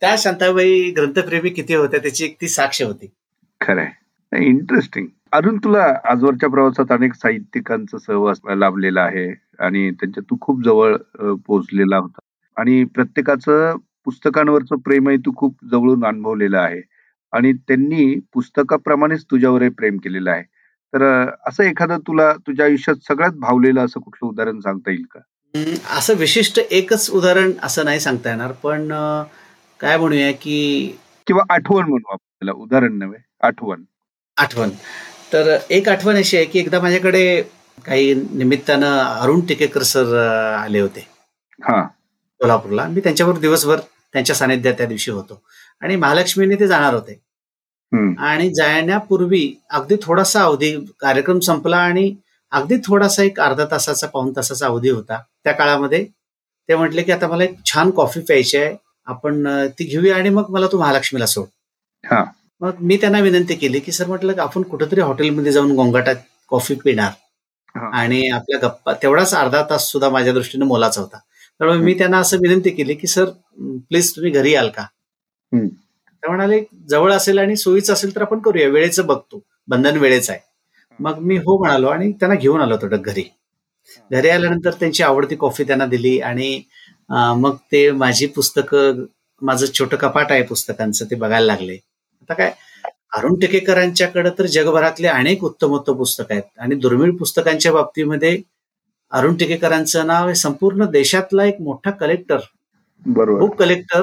[0.00, 3.06] त्या शांताबाई ग्रंथप्रेमी किती होत्या त्याची एक ती साक्ष होती.
[3.60, 3.86] खरंय.
[4.32, 10.96] इंटरेस्टिंग अजून तुला आजवरच्या प्रवासात अनेक साहित्यिकांचा सहवास लाभलेला आहे आणि त्यांच्या तू खूप जवळ
[11.46, 12.18] पोहोचलेला होता.
[12.56, 16.80] आणि प्रत्येकाचं पुस्तकांवरचं प्रेमही तू खूप जवळून अनुभवलेलं आहे.
[17.32, 20.42] आणि त्यांनी पुस्तकाप्रमाणेच तुझ्यावरही प्रेम केलेलं आहे.
[20.92, 21.02] तर
[21.46, 25.20] असं एखादं तुला तुझ्या आयुष्यात सगळ्यात भावलेलं असं कुठलं उदाहरण सांगता येईल का?
[25.96, 28.88] असं विशिष्ट एकच उदाहरण असं नाही सांगता येणार पण
[29.80, 33.82] काय म्हणूया की किंवा आठवण म्हणू आपल्याला उदाहरण नव्हे आठवण.
[34.36, 34.70] आठवण.
[35.32, 37.42] तर एक आठवण अशी आहे की एकदा माझ्याकडे
[37.86, 40.16] काही निमित्तानं अरुण टिकेकर सर
[40.64, 41.06] आले होते.
[41.60, 42.86] कोल्हापूरला.
[42.88, 43.80] मी त्यांच्यावर दिवसभर
[44.12, 45.42] त्यांच्या सानिध्यात त्या दिवशी होतो.
[45.82, 47.12] आणि महालक्ष्मीने ते जाणार होते.
[48.20, 52.14] आणि जाण्यापूर्वी अगदी थोडासा अवधी कार्यक्रम संपला आणि
[52.52, 55.20] अगदी थोडासा एक अर्धा तासाचा पाऊन तासाचा अवधी होता.
[55.44, 56.04] त्या काळामध्ये
[56.68, 58.74] ते म्हटले की आता मला एक छान कॉफी प्यायची आहे
[59.06, 59.46] आपण
[59.78, 61.46] ती घेऊया आणि मग मला तू महालक्ष्मीला सोड.
[62.60, 66.16] मग मी त्यांना विनंती केली की सर म्हटलं की आपण कुठेतरी हॉटेलमध्ये जाऊन गोंगाटात
[66.48, 67.10] कॉफी पिणार.
[67.94, 71.18] आणि आपल्या गप्पा तेवढाच अर्धा तास सुद्धा माझ्या दृष्टीने मोलाचा होता.
[71.60, 73.24] त्यामुळे मी त्यांना असं विनंती केली की सर
[73.58, 74.86] प्लीज तुम्ही घरी याल का?
[75.52, 79.40] ते म्हणाले जवळ असेल आणि सोयीचं असेल तर आपण करूया वेळेचं बघतो.
[79.68, 80.40] बंधन वेळेचं आहे.
[80.98, 83.22] मग मी हो म्हणालो आणि त्यांना घेऊन आलो होतो घरी.
[84.10, 86.60] घरी आल्यानंतर त्यांची आवडती कॉफी त्यांना दिली आणि
[87.10, 89.04] मग ते माझी पुस्तकं
[89.42, 91.74] माझं छोटं कपाट आहे पुस्तकांचं ते बघायला लागले.
[91.74, 92.52] आता काय
[93.16, 98.36] अरुण टिकेकरांच्याकडे तर जगभरातले अनेक उत्तम उत्तम पुस्तक आहेत आणि दुर्मिळ पुस्तकांच्या बाबतीमध्ये
[99.12, 102.38] अरुण टिकेकरांचं नाव हे संपूर्ण देशातला एक मोठा कलेक्टर
[103.06, 104.02] बुक कलेक्टर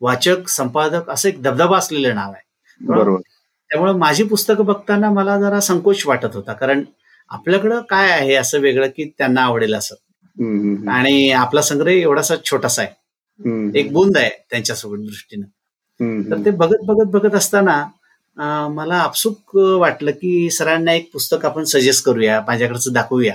[0.00, 2.46] वाचक संपादक असं एक दबदबा असलेलं नाव आहे.
[2.80, 3.20] बरोबर.
[3.70, 6.52] त्यामुळे माझी पुस्तकं बघताना मला जरा संकोच वाटत होता.
[6.52, 6.82] कारण
[7.30, 9.94] आपल्याकडं काय आहे असं वेगळं की त्यांना आवडेल असं.
[10.90, 13.78] आणि आपला संग्रह एवढासा छोटासा आहे.
[13.78, 15.46] एक बुंद आहे त्यांच्यासोबत दृष्टीनं.
[16.30, 17.84] तर ते बघत बघत बघत असताना
[18.70, 23.34] मला आपसुक वाटलं की सरांना एक पुस्तक आपण सजेस्ट करूया माझ्याकडचं दाखवूया.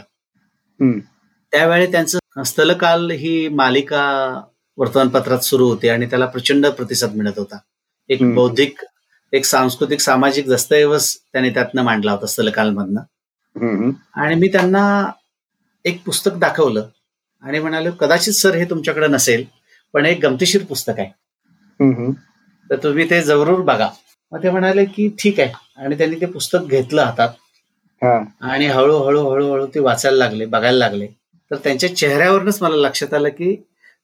[1.51, 4.03] त्यावेळी त्यांचं स्थलकाल ही मालिका
[4.77, 7.57] वर्तमानपत्रात सुरू होते आणि त्याला प्रचंड प्रतिसाद मिळत होता.
[8.09, 8.79] एक बौद्धिक
[9.33, 13.01] एक सांस्कृतिक सामाजिक दस्तऐवज त्याने त्यातनं मांडला होता स्थलकालमधनं
[14.21, 14.83] आणि मी त्यांना
[15.85, 16.87] एक पुस्तक दाखवलं
[17.43, 19.45] आणि म्हणाले कदाचित सर हे तुमच्याकडे नसेल
[19.93, 21.09] पण एक गमतीशीर पुस्तक आहे.
[22.69, 23.89] तर तुम्ही ते जरूर बघा.
[24.31, 25.51] मग ते म्हणाले की ठीक आहे.
[25.77, 27.29] आणि त्यांनी ते पुस्तक घेतलं हातात.
[28.41, 31.07] आणि हळूहळू हळूहळू ते वाचायला लागले बघायला लागले.
[31.51, 33.55] तर त्यांच्या चेहऱ्यावरूनच मला लक्षात आलं की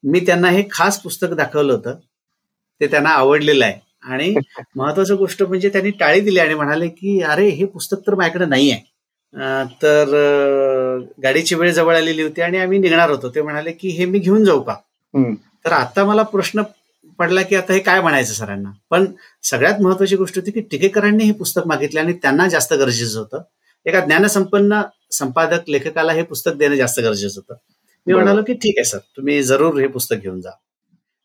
[0.04, 1.96] मी त्यांना हे खास पुस्तक दाखवलं होतं.
[2.82, 3.80] ते त्यांना आवडलेलं आहे.
[4.04, 4.34] आणि
[4.76, 8.72] महत्वाची गोष्ट म्हणजे त्यांनी टाळी दिली आणि म्हणाले की अरे हे पुस्तक तर माझ्याकडे नाही
[8.72, 8.82] आहे
[9.82, 10.08] तर
[11.24, 13.30] गाडीची वेळ जवळ आलेली होती आणि आम्ही निघणार होतो.
[13.30, 14.76] ते म्हणाले की हे मी घेऊन जाऊ का?
[15.66, 16.62] तर आता मला प्रश्न
[17.20, 18.72] पडला की आता हे काय म्हणायचं सरांना?
[18.90, 19.06] पण
[19.44, 23.42] सगळ्यात महत्वाची गोष्ट होती की टिकेकरांनी हे पुस्तक मागितले आणि त्यांना जास्त गरजेचं होतं.
[23.86, 24.82] एका ज्ञानसंपन्न
[25.12, 27.60] संपादक लेखकाला हे पुस्तक देणं जास्त गरजेचं होतं.
[28.08, 30.52] मी म्हणालो की ठीक आहे सर तुम्ही जरूर हे पुस्तक घेऊन जा.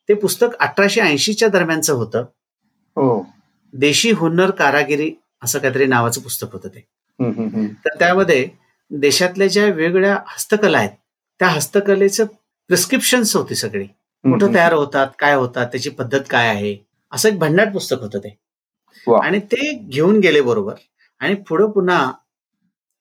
[0.09, 2.25] ते पुस्तक अठराशे ऐंशीच्या दरम्यानचं होतं.
[3.75, 5.11] देशी हुन्नर कारागिरी
[5.43, 6.81] असं काहीतरी नावाचं पुस्तक होतं ते.
[7.85, 8.49] तर त्यामध्ये
[8.91, 10.91] देशातल्या ज्या वेगवेगळ्या हस्तकला आहेत
[11.41, 12.25] त्या हस्तकलेचं
[12.71, 13.85] प्रिस्क्रिप्शन्स होती सगळी.
[14.25, 16.77] कुठं तयार होतात काय होतात त्याची पद्धत काय आहे
[17.13, 18.29] असं एक भन्नाट पुस्तक होतं ते.
[19.23, 20.75] आणि ते घेऊन गेले बरोबर.
[21.21, 22.13] आणि पुढं पुन्हा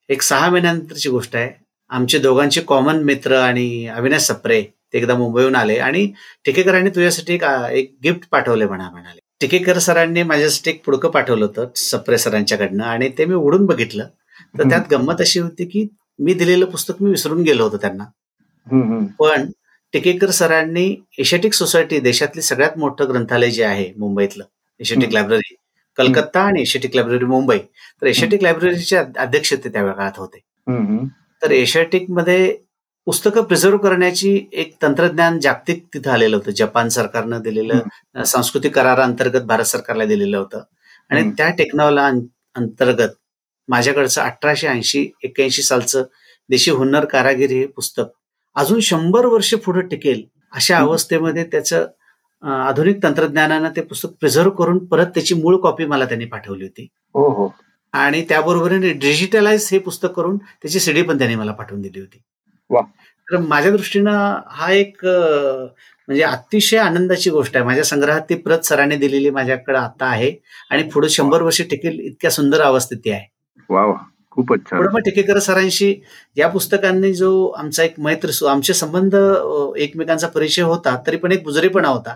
[0.10, 1.63] एक सहा महिन्यानंतरची गोष्ट आहे
[1.94, 4.62] आमचे दोघांचे कॉमन मित्र आणि अविनाश सप्रे
[4.94, 5.78] ते एकदा मुंबईहून आले.
[5.78, 6.06] आणि
[6.46, 7.38] टिकेकरांनी तुझ्यासाठी
[7.80, 9.20] एक गिफ्ट पाठवले म्हणा म्हणाले.
[9.42, 14.08] टिकेकर सरांनी माझ्यासाठी एक पुडकं पाठवलं होतं सप्रे सरांच्याकडनं आणि ते मी उडून बघितलं.
[14.58, 15.88] तर त्यात गंमत अशी होती की
[16.20, 18.04] मी दिलेलं पुस्तक मी विसरून गेलो होतो त्यांना.
[19.20, 19.50] पण
[19.94, 20.86] टिकेकर सरांनी
[21.20, 24.44] एशियाटिक सोसायटी देशातली सगळ्यात मोठं ग्रंथालय जे आहे मुंबईतलं
[24.80, 25.56] एशियाटिक लायब्ररी
[25.98, 27.58] कलकत्ता आणि एशियाटिक लायब्ररी मुंबई.
[28.02, 30.40] तर एशियाटिक लायब्ररीचे अध्यक्ष ते त्या काळात होते.
[31.44, 32.58] तर एशियाटिकमध्ये
[33.06, 36.52] पुस्तकं प्रिझर्व्ह करण्याची एक तंत्रज्ञान जागतिक तिथं आलेलं होतं.
[36.52, 40.62] जपान सरकारनं दिलेलं सांस्कृतिक कराराअंतर्गत भारत सरकारला दिलेलं होतं.
[41.10, 43.10] आणि त्या टेक्नॉलॉजी अंतर्गत
[43.68, 46.04] माझ्याकडचं अठराशे ऐंशी एक्क्याऐंशी सालचं
[46.50, 48.04] देशी हुन्नर कारागिरी हे पुस्तक
[48.56, 50.24] अजून शंभर वर्ष पुढे टिकेल
[50.54, 51.86] अशा अवस्थेमध्ये त्याचं
[52.44, 56.88] आधुनिक तंत्रज्ञानानं ते पुस्तक प्रिझर्व्ह करून परत त्याची मूळ कॉपी मला त्यांनी पाठवली होती.
[57.14, 57.48] हो हो.
[57.94, 62.18] आणि त्याबरोबरीने डिजिटलाइज हे पुस्तक करून त्याची सीडी पण त्यांनी मला पाठवून दिली होती.
[63.28, 67.66] तर माझ्या दृष्टीनं हा एक म्हणजे अतिशय आनंदाची गोष्ट आहे.
[67.66, 70.32] माझ्या संग्रहात ती प्रत सरांनी दिलेली माझ्याकडे आता आहे
[70.72, 73.26] आणि पुढे शंभर वर्ष टिकेल इतक्या सुंदर अवस्थेत ती आहे.
[74.32, 75.94] खूपच पुढे मग टिकेकर सरांशी
[76.38, 79.16] या पुस्तकांनी जो आमचा एक मैत्र आमचे संबंध
[79.78, 82.16] एकमेकांचा परिचय होता तरी पण एक बुजरेपणा होता.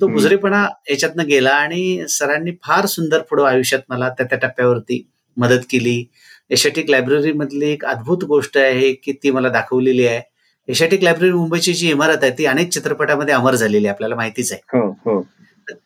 [0.00, 5.60] तो बुजरेपणा याच्यातनं गेला आणि सरांनी फार सुंदर पुढं आयुष्यात मला त्या त्या टप्प्यावरती मदत
[5.70, 6.10] केली.
[6.50, 10.22] एशियाटिक लायब्ररी मधली एक अद्भुत गोष्ट आहे की ती मला दाखवलेली आहे.
[10.68, 14.60] एशियाटिक लायब्ररी मुंबईची जी इमारत आहे ती अनेक चित्रपटामध्ये अमर झालेली आहे आपल्याला माहितीच आहे.
[14.66, 15.26] हो हो.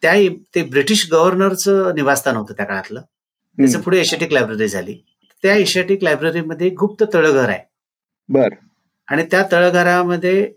[0.03, 0.15] त्या
[0.55, 3.01] ते ब्रिटिश गव्हर्नरचं निवासस्थान होतं त्या काळातलं.
[3.59, 3.81] त्याचं.
[3.81, 4.95] पुढे एशियाटिक लायब्ररी झाली.
[5.43, 7.59] त्या एशियाटिक लायब्ररीमध्ये गुप्त तळघर आहे.
[8.29, 8.49] बर.
[9.09, 10.53] आणि त्या तळघरामध्ये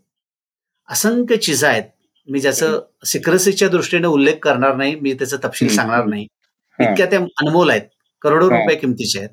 [0.90, 1.84] असंख्य चिजा आहेत.
[2.28, 5.68] मी ज्याचं सिक्रेसीच्या दृष्टीने उल्लेख करणार नाही मी त्याचा तपशील.
[5.70, 6.28] सांगणार नाही.
[6.80, 7.82] इतक्या त्या अनमोल आहेत
[8.22, 8.50] करोडो.
[8.50, 9.30] रुपये किमतीचे आहेत.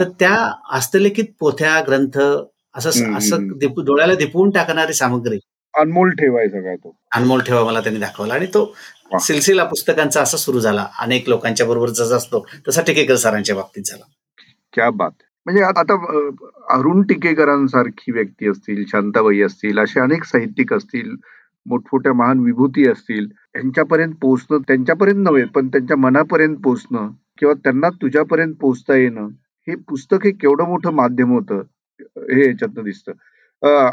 [0.00, 0.34] तर त्या
[0.72, 2.18] हस्तलिखित पोथ्या ग्रंथ
[2.74, 3.16] असं.
[3.16, 5.38] असं डोळ्याला दिपवून टाकणारी सामग्री
[5.74, 8.64] अनमोल ठेवाय सगळा तो अनमोल ठेवा मला त्यांनी दाखवला आणि तो.
[9.20, 14.04] सिलसिला पुस्तकांचा असा सुरू झाला अनेक लोकांच्या बरोबर जसा असतो तसा टिकेकर सरांच्या बाबतीत झाला
[14.72, 15.10] क्या बात
[15.46, 15.94] म्हणजे आता
[16.74, 21.14] अरुण टिकेकरांसारखी व्यक्ती असतील शांताबाई असतील असे अनेक साहित्यिक असतील
[21.66, 28.54] मोठमोठ्या महान विभूती असतील यांच्यापर्यंत पोहोचणं त्यांच्यापर्यंत नव्हे पण त्यांच्या मनापर्यंत पोहोचणं किंवा त्यांना तुझ्यापर्यंत
[28.60, 29.28] पोहोचता येणं
[29.68, 31.62] हे पुस्तक हे केवढं मोठं माध्यम होतं
[32.32, 33.12] हे याच्यातनं दिसतं.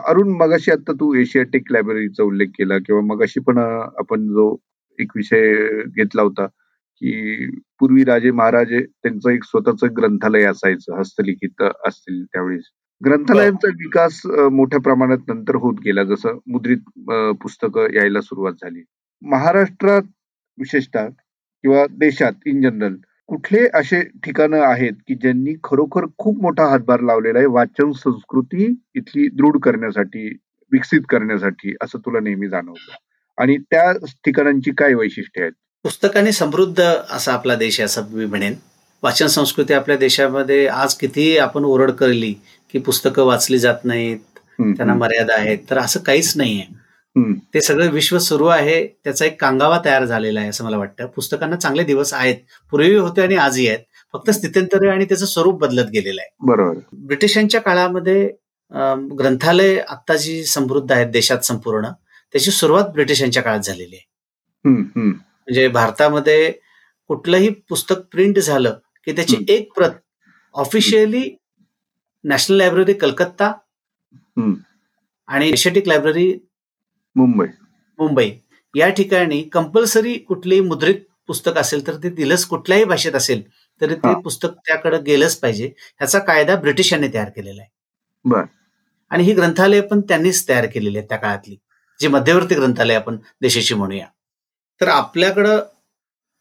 [0.10, 4.56] अरुण मगाशी आता तू एशियाटिक लायब्ररीचा उल्लेख केला किंवा मगाशी पण आपण जो
[5.00, 5.54] एक विषय
[5.88, 7.50] घेतला होता की
[7.80, 12.64] पूर्वी राजे महाराजे त्यांचं एक स्वतःच ग्रंथालय असायचं हस्तलिखित असतील त्यावेळेस.
[13.06, 17.00] ग्रंथालयांचा विकास मोठ्या प्रमाणात नंतर होत गेला जसं मुद्रित
[17.42, 18.84] पुस्तकं यायला सुरुवात झाली.
[19.22, 20.02] महाराष्ट्रात
[20.58, 22.96] विशेषतः किंवा देशात इन जनरल
[23.30, 29.28] कुठले असे ठिकाणं आहेत की ज्यांनी खरोखर खूप मोठा हातभार लावलेला आहे वाचन संस्कृती इथली
[29.36, 30.28] दृढ करण्यासाठी
[30.72, 32.94] विकसित करण्यासाठी असं तुला नेहमी जाणवतं?
[33.38, 33.92] आणि त्या
[34.26, 35.54] ठिकाणांची काय वैशिष्ट्ये आहेत?
[35.86, 38.54] पुस्तकाने समृद्ध असा आपला देश आहे असं मी म्हणेन.
[39.04, 42.34] वाचन संस्कृती आपल्या देशामध्ये आज किती आपण ओरड करली
[42.74, 44.20] की पुस्तकं वाचली जात नाहीत
[44.60, 45.58] त्यांना मर्यादा आहेत.
[45.70, 46.66] तर असं काहीच नाहीये.
[47.54, 51.06] ते सगळं विश्व सुरू आहे त्याचा एक कांगावा तयार झालेला आहे असं मला वाटतं.
[51.06, 52.36] पुस्तकांना चांगले दिवस आहेत
[52.72, 53.80] पूर्वी होते आणि आजही आहेत.
[54.14, 56.36] फक्त स्थित्यंतर आणि त्याचं स्वरूप बदलत गेलेलं आहे.
[56.40, 56.80] बरोबर.
[57.06, 58.26] ब्रिटिशांच्या काळामध्ये
[59.20, 61.88] ग्रंथालय आता जी समृद्ध आहेत देशात संपूर्ण.
[62.34, 64.10] त्याची सुरुवात ब्रिटिशांच्या काळात झालेली आहे.
[64.66, 66.52] म्हणजे भारतामध्ये
[67.08, 68.74] कुठलंही पुस्तक प्रिंट झालं
[69.06, 69.38] की त्याची.
[69.50, 69.92] एक प्रत
[70.54, 71.30] ऑफिशियली
[72.24, 73.52] नॅशनल लायब्ररी कलकत्ता.
[75.30, 76.32] आणि एशियाटिक लायब्ररी
[77.16, 77.46] मुंबई
[78.00, 78.30] मुंबई
[78.74, 83.42] या ठिकाणी कंपल्सरी कुठलीही मुद्रित पुस्तक असेल तर ते दिलंच कुठल्याही भाषेत असेल
[83.82, 84.14] तरी ते.
[84.22, 87.70] पुस्तक त्याकडे गेलंच पाहिजे ह्याचा कायदा ब्रिटिशांनी तयार केलेला आहे
[88.26, 88.44] बर.
[89.12, 91.56] आणि ही ग्रंथालय पण त्यांनीच तयार केलेली आहेत त्या काळातली
[92.00, 94.06] जी मध्यवर्ती ग्रंथालय आपण देशाची म्हणूया
[94.82, 95.60] तर आपल्याकडं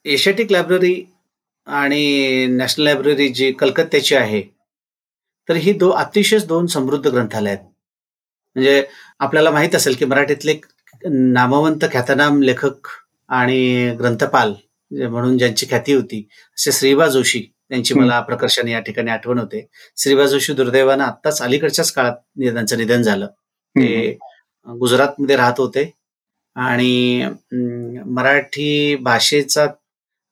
[0.04, 0.94] एशियाटिक लायब्ररी
[1.66, 4.42] आणि नॅशनल लायब्ररी जी कलकत्त्याची आहे
[5.48, 7.64] तर ही दो अतिशय दोन समृद्ध ग्रंथालय आहेत.
[8.56, 8.84] म्हणजे
[9.20, 10.58] आपल्याला माहीत असेल की मराठीतले
[11.04, 12.88] नामवंत ख्यातनाम लेखक
[13.28, 14.52] आणि ग्रंथपाल
[14.90, 16.26] जे म्हणून ज्यांची ख्याती होती
[16.58, 19.66] असे श्रीबा जोशी यांची मला प्रकर्षाने या ठिकाणी आठवण होते.
[19.96, 23.26] श्रीबा जोशी दुर्दैवानं आत्ताच अलीकडच्याच काळात त्यांचं निधन झालं.
[23.26, 24.18] ते
[24.66, 25.90] गुजरातमध्ये राहत होते.
[26.56, 27.24] आणि
[28.06, 29.66] मराठी भाषेचा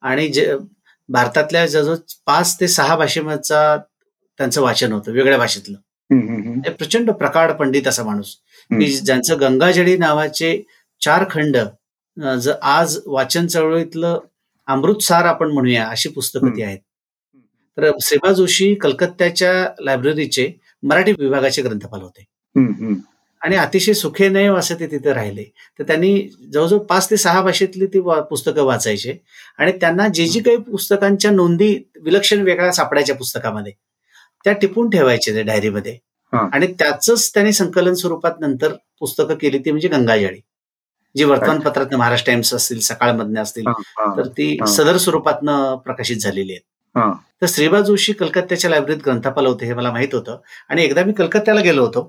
[0.03, 0.55] आणि जे
[1.09, 1.97] भारतातल्या जवळजवळ
[2.27, 3.77] पाच ते सहा भाषेचा
[4.41, 5.77] त्यांचं वाचन होतं वेगळ्या भाषेतलं.
[6.73, 8.35] प्रचंड प्रकाड पंडित असा माणूस.
[8.71, 10.63] की ज्यांचं गंगाजळी नावाचे
[11.01, 11.57] चार खंड
[12.63, 14.19] आज वाचन चळवळीतलं
[14.67, 16.79] अमृतसार आपण म्हणूया अशी पुस्तकं ती आहेत.
[17.77, 19.53] तर श्रीबा जोशी कलकत्त्याच्या
[19.85, 20.51] लायब्ररीचे
[20.83, 22.25] मराठी विभागाचे ग्रंथपाल होते.
[23.43, 25.45] आणि अतिशय सुखेनय असे ते तिथे राहिले.
[25.79, 29.17] तर त्यांनी जवळजवळ पाच ते सहा भाषेतली ती पुस्तकं वाचायचे.
[29.59, 33.73] आणि त्यांना जे जी काही पुस्तकांच्या नोंदी विलक्षण वेगळ्या सापडायच्या पुस्तकामध्ये.
[34.45, 35.97] त्या टिपून ठेवायचे ते डायरीमध्ये.
[36.53, 40.41] आणि त्याच त्यांनी संकलन स्वरूपात नंतर पुस्तकं केली ती म्हणजे गंगाजळी
[41.15, 43.65] जी वर्तमानपत्रात महाराष्ट्र टाइम्स असतील सकाळमधनं असतील
[44.17, 44.57] तर ती.
[44.69, 46.63] सदर स्वरूपातनं प्रकाशित झालेली आहेत.
[47.43, 50.39] तर श्रीबा जोशी कलकत्त्याच्या लायब्ररीत ग्रंथपाल होते हे मला माहीत होतं
[50.71, 52.03] आणि एकदा मी कलकत्त्याला गेलो होतो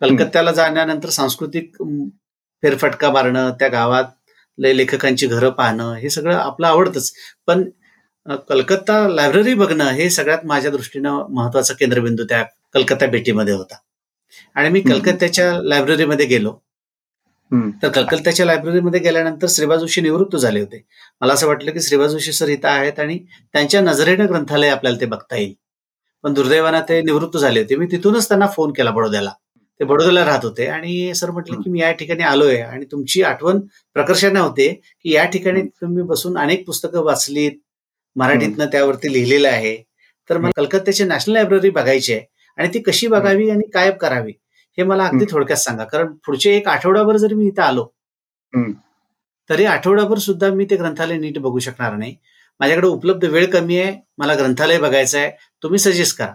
[0.00, 1.76] कलकत्त्याला जाण्यानंतर सांस्कृतिक
[2.62, 4.04] फेरफटका मारणं त्या गावात
[4.58, 7.12] लेखकांची घरं पाहणं हे सगळं आपलं आवडतंच
[7.46, 7.64] पण
[8.48, 13.74] कलकत्ता लायब्ररी बघणं हे सगळ्यात माझ्या दृष्टीनं महत्त्वाचा केंद्रबिंदू त्या कलकत्ता भेटीमध्ये होता.
[14.54, 14.80] आणि मी.
[14.80, 16.52] कलकत्त्याच्या लायब्ररीमध्ये गेलो.
[17.82, 20.84] तर कलकत्त्याच्या लायब्ररीमध्ये गेल्यानंतर श्रीबा जोशी निवृत्त झाले होते.
[21.20, 23.18] मला असं वाटलं की श्रीबा जोशी सर इथं आहेत आणि
[23.52, 25.54] त्यांच्या नजरेनं ग्रंथालय आपल्याला ते बघता येईल.
[26.22, 27.76] पण दुर्दैवानं ते निवृत्त झाले होते.
[27.76, 29.30] मी तिथूनच त्यांना फोन केला बडोद्याला.
[29.80, 33.60] ते बडोद्याला राहत होते आणि सर म्हटले की मी या ठिकाणी आलोय आणि तुमची आठवण
[33.94, 37.52] प्रकर्षाने होते की या ठिकाणी तुम्ही बसून अनेक पुस्तकं वाचलीत.
[38.16, 39.76] मराठीतनं त्यावरती लिहिलेलं आहे.
[40.30, 42.24] तर मला कलकत्त्याची नॅशनल लायब्ररी बघायची आहे
[42.58, 44.32] आणि ती कशी बघावी आणि काय करावी
[44.78, 45.24] हे मला अगदी.
[45.30, 45.84] थोडक्यात सांगा.
[45.84, 47.84] कारण पुढचे एक आठवडाभर जरी मी इथं आलो.
[49.50, 52.14] तरी आठवडाभर सुद्धा मी ते ग्रंथालय नीट बघू शकणार नाही.
[52.60, 55.30] माझ्याकडे उपलब्ध वेळ कमी आहे मला ग्रंथालय बघायचं आहे.
[55.62, 56.32] तुम्ही सजेस्ट करा.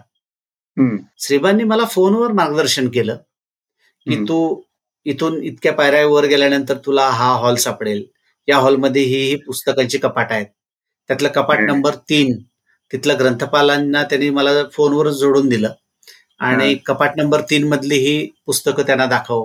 [1.20, 3.16] श्रीबांनी मला फोनवर मार्गदर्शन केलं
[4.06, 4.38] की तू
[5.06, 8.04] इथून इतक्या पायऱ्या वर गेल्यानंतर तुला हा हॉल सापडेल.
[8.48, 10.46] या हॉलमध्ये ही ही पुस्तकांची कपाट आहेत.
[11.10, 12.36] त्यातलं कपाट नंबर तीन
[12.92, 15.72] तिथलं ग्रंथपालांना त्यांनी मला फोनवर जोडून दिलं.
[16.40, 19.44] आणि कपाट नंबर तीन मधली ही पुस्तकं त्यांना दाखव.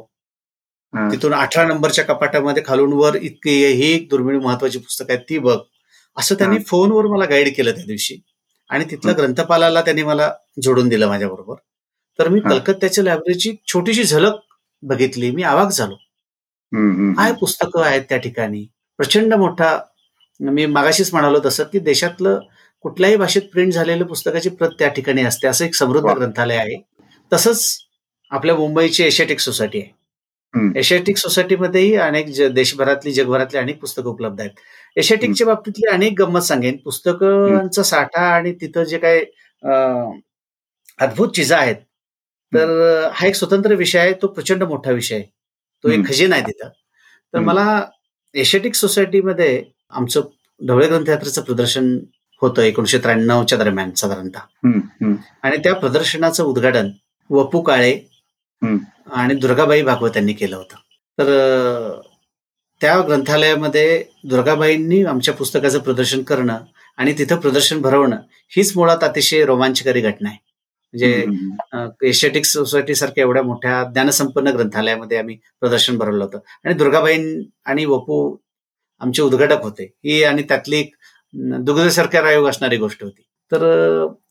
[1.11, 5.57] तिथून अठरा नंबरच्या कपाटामध्ये खालून वर इतकी ही एक दुर्मिळ महत्वाची पुस्तक आहे ती बघ.
[6.17, 8.17] असं त्यांनी फोनवर मला गाईड केलं त्या दिवशी.
[8.69, 10.31] आणि तिथलं ग्रंथपालाला त्यांनी मला
[10.63, 11.55] जोडून दिलं माझ्या बरोबर
[12.19, 14.39] तर मी कलकत्त्याच्या लायब्ररीची छोटीशी झलक
[14.83, 15.29] बघितली.
[15.31, 15.95] मी आवाक झालो.
[17.15, 18.65] काय पुस्तकं आहेत त्या ठिकाणी?
[18.99, 19.77] प्रचंड मोठा
[20.39, 22.39] मी मागाशीच म्हणालो तसं की देशातलं
[22.81, 25.47] कुठल्याही भाषेत प्रिंट झालेलं पुस्तकाची प्रत त्या ठिकाणी असते.
[25.47, 26.75] असं एक समृद्ध ग्रंथालय आहे.
[27.31, 27.77] तसंच
[28.31, 29.95] आपल्या मुंबईची एशियाटिक सोसायटी आहे.
[30.79, 34.51] एशियाटिक सोसायटीमध्येही अनेक देशभरातली जगभरातली अनेक पुस्तकं उपलब्ध आहेत.
[34.97, 36.77] एशियाटिकच्या बाबतीतली अनेक गंमत सांगेन.
[36.85, 39.21] पुस्तकांचा साठा आणि तिथं जे काही
[40.99, 41.75] अद्भुत चिजा आहेत
[42.51, 42.69] तर
[43.13, 44.13] हा एक स्वतंत्र विषय आहे.
[44.21, 45.23] तो प्रचंड मोठा विषय आहे.
[45.83, 46.69] तो एक खजिना आहे तिथं.
[47.33, 47.81] तर मला
[48.35, 50.21] एशियाटिक सोसायटीमध्ये आमचं
[50.61, 51.97] ढवळे ग्रंथयात्रेचं प्रदर्शन
[52.41, 54.39] होतं एकोणीशे त्र्याण्णवच्या दरम्यान साधारणतः.
[55.43, 56.89] आणि त्या प्रदर्शनाचं उद्घाटन
[57.29, 57.93] वपू काळे
[59.11, 60.75] आणि दुर्गाबाई भागवत यांनी केलं होतं.
[61.17, 61.99] तर
[62.81, 66.57] त्या ग्रंथालयामध्ये दुर्गाबाईंनी आमच्या पुस्तकाचं प्रदर्शन करणं
[66.97, 68.17] आणि तिथं प्रदर्शन भरवणं
[68.55, 70.37] हीच मुळात अतिशय रोमांचकारी घटना आहे.
[70.93, 76.39] म्हणजे एशियाटिक सोसायटी सारख्या एवढ्या मोठ्या ज्ञानसंपन्न ग्रंथालयामध्ये आम्ही प्रदर्शन भरवलं होतं.
[76.65, 77.17] आणि दुर्गाबाई
[77.65, 78.35] आणि वपू
[79.01, 79.83] आमचे उद्घाटक होते.
[80.05, 80.95] ही आणि त्यातली एक
[81.63, 83.21] दुग्ध सरकार आयोग असणारी गोष्ट होती.
[83.51, 83.61] तर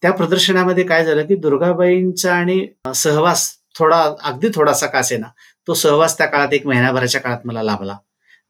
[0.03, 5.27] त्या प्रदर्शनामध्ये काय झालं की दुर्गाबाईंचा आणि सहवास थोडा अगदी थोडासा का असेना
[5.69, 7.97] तो सहवास त्या काळात एक महिन्याभराच्या काळात मला लाभला.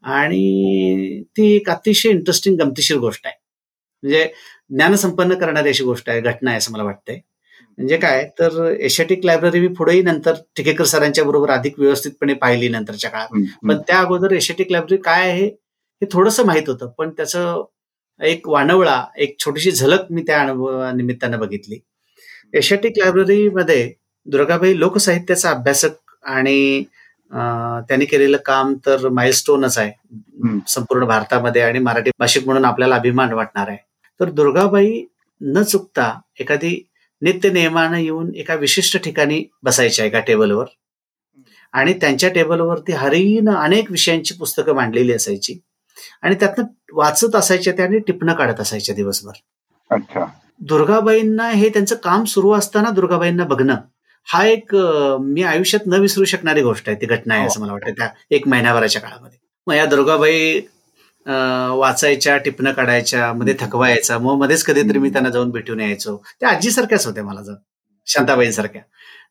[0.05, 3.35] आणि ती एक अतिशय इंटरेस्टिंग गमतीशीर गोष्ट आहे.
[4.03, 4.25] म्हणजे
[4.71, 7.19] ज्ञानसंपन्न करणारी अशी गोष्ट आहे घटना आहे असं मला वाटतंय.
[7.79, 13.11] म्हणजे काय तर एशियाटिक लायब्ररी मी पुढेही नंतर टिकेकर सरांच्या बरोबर अधिक व्यवस्थितपणे पाहिली नंतरच्या
[13.11, 13.29] काळात.
[13.69, 15.49] पण त्या अगोदर एशियाटिक लायब्ररी काय आहे
[16.03, 17.63] हे थोडंसं माहीत होतं पण त्याचं
[18.21, 21.79] एक वानवळा एक छोटीशी झलक मी त्या अनुभवा निमित्तानं बघितली.
[22.55, 23.93] एशियाटिक लायब्ररीमध्ये
[24.27, 26.85] दुर्गाबाई लोकसाहित्याचा अभ्यासक आणि
[27.89, 29.93] त्यांनी केलेलं काम तर माइलस्टोनच आहे.
[30.69, 33.79] संपूर्ण भारतामध्ये आणि मराठी भाषिक म्हणून आपल्याला अभिमान वाटणार आहे.
[34.21, 35.05] तर दुर्गाबाई
[35.41, 36.81] न चुकता एखादी
[37.23, 40.67] नित्य नियमानं येऊन एका विशिष्ट ठिकाणी बसायच्या एका टेबलवर.
[41.73, 45.59] आणि त्यांच्या टेबलवरती हरीनं अनेक विषयांची पुस्तकं मांडलेली असायची.
[46.23, 49.33] आणि त्यातनं वाचत असायच्या त्याने टिपणं काढत असायच्या दिवसभर.
[49.91, 50.25] अच्छा.
[50.61, 53.75] दुर्गाबाईंना हे त्यांचं काम सुरू असताना दुर्गाबाईंना बघणं
[54.29, 57.93] हा एक मी आयुष्यात न विसरू शकणारी गोष्ट आहे ती घटना आहे असं मला वाटतं
[57.99, 59.39] त्या एक महिन्याभराच्या काळामध्ये.
[59.67, 60.61] मग या दुर्गाबाई
[61.79, 64.19] वाचायच्या टिपणं काढायच्या मध्ये थकवा यायचा.
[64.19, 66.17] मग मध्येच कधीतरी मी त्यांना जाऊन भेटून यायचो.
[66.41, 67.55] त्या आजीसारख्याच होत्या मला जर
[68.07, 68.83] शांताबाईंसारख्या.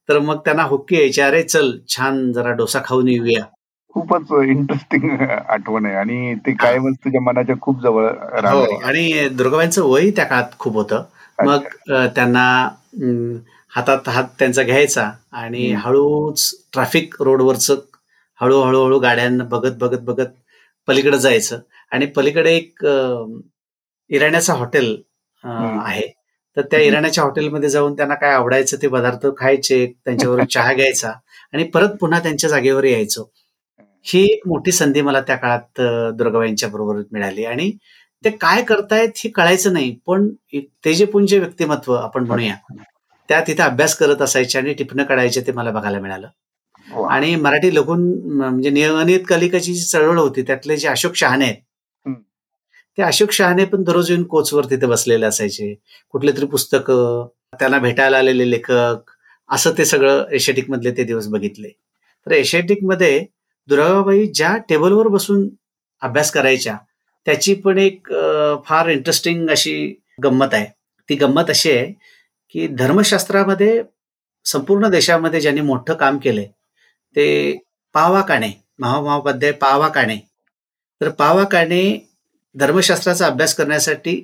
[0.10, 3.44] तर मग त्यांना हुक्की यायच्या अरे चल छान जरा डोसा खाऊन येऊया.
[3.96, 5.10] खूपच इंटरेस्टिंग
[5.50, 5.96] आठवण आहे.
[5.96, 8.08] आणि ते कायमच तुझ्या मनाच्या खूप जवळ
[8.46, 11.04] हो आणि दुर्गाबाईंचं वय त्या काळात खूप होतं.
[11.40, 11.64] मग
[12.16, 12.46] त्यांना
[13.72, 17.70] हातात हात त्यांचा घ्यायचा आणि हळूच ट्रॅफिक रोडवरच
[18.40, 20.32] हळूहळू हळू गाड्यांना बघत बघत बघत
[20.88, 21.60] पलीकडे जायचं.
[21.92, 22.86] आणि पलीकडे एक
[24.10, 24.96] इराण्याचा हॉटेल
[25.44, 26.08] आहे.
[26.58, 31.12] तर त्या इराण्याच्या हॉटेलमध्ये जाऊन त्यांना काय आवडायचं ते पदार्थ खायचे त्यांच्यावरून चहा घ्यायचा
[31.54, 33.30] आणि परत पुन्हा त्यांच्या जागेवर यायचो.
[34.06, 35.82] ही एक मोठी संधी मला त्या काळात
[36.18, 37.46] दुर्गाबाईंच्या बरोबर मिळाली.
[37.46, 37.72] आणि
[38.24, 40.28] ते काय करतायत हे कळायचं नाही पण
[40.86, 42.56] ते जे पुंजे व्यक्तिमत्व आपण म्हणूया
[43.30, 46.28] त्या तिथे अभ्यास करत असायचे आणि टिपणं काढायचे ते मला बघायला मिळालं.
[47.10, 48.02] आणि मराठी लघुन
[48.38, 51.62] म्हणजे नियमित कलिकाची जी चळवळ होती त्यातले जे अशोक शहाणे आहेत
[52.98, 55.74] ते अशोक शहाणे पण दररोज येऊन कोचवर तिथे बसलेले असायचे.
[56.14, 57.28] कुठले तरी पुस्तकं
[57.60, 59.12] त्यांना भेटायला आलेले लेखक
[59.50, 61.70] असं ते सगळं एशियाटिक मधले ते दिवस बघितले.
[62.28, 63.26] तर एशियाटिकमध्ये
[63.70, 65.48] दुर्गाबाई ज्या टेबलवर बसून
[66.02, 66.78] अभ्यास करायच्या
[67.28, 68.08] त्याची पण एक
[68.66, 69.76] फार इंटरेस्टिंग अशी
[70.24, 70.66] गंमत आहे.
[71.10, 71.86] ती गंमत अशी आहे
[72.56, 73.82] की धर्मशास्त्रामध्ये
[74.46, 76.46] संपूर्ण देशामध्ये ज्यांनी मोठं काम केलंय
[77.16, 77.58] ते
[77.96, 80.18] पावा काणे महामहोपाध्याय पावा काणे.
[81.02, 81.84] तर पावा काणे
[82.56, 84.22] धर्मशास्त्राचा अभ्यास करण्यासाठी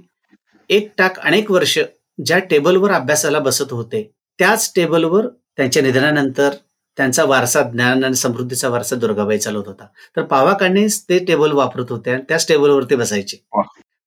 [0.70, 1.78] एक टाक अनेक वर्ष
[2.26, 5.28] ज्या टेबलवर अभ्यासाला बसत होते त्याच टेबलवर
[5.58, 6.54] त्यांच्या निधनानंतर
[6.98, 9.86] त्यांचा वारसा ज्ञान आणि समृद्धीचा वारसा दुर्गाबाई चालवत होता.
[10.18, 13.38] तर पावा काणेच ते टेबल वापरत होते आणि त्याच टेबलवरती बसायचे.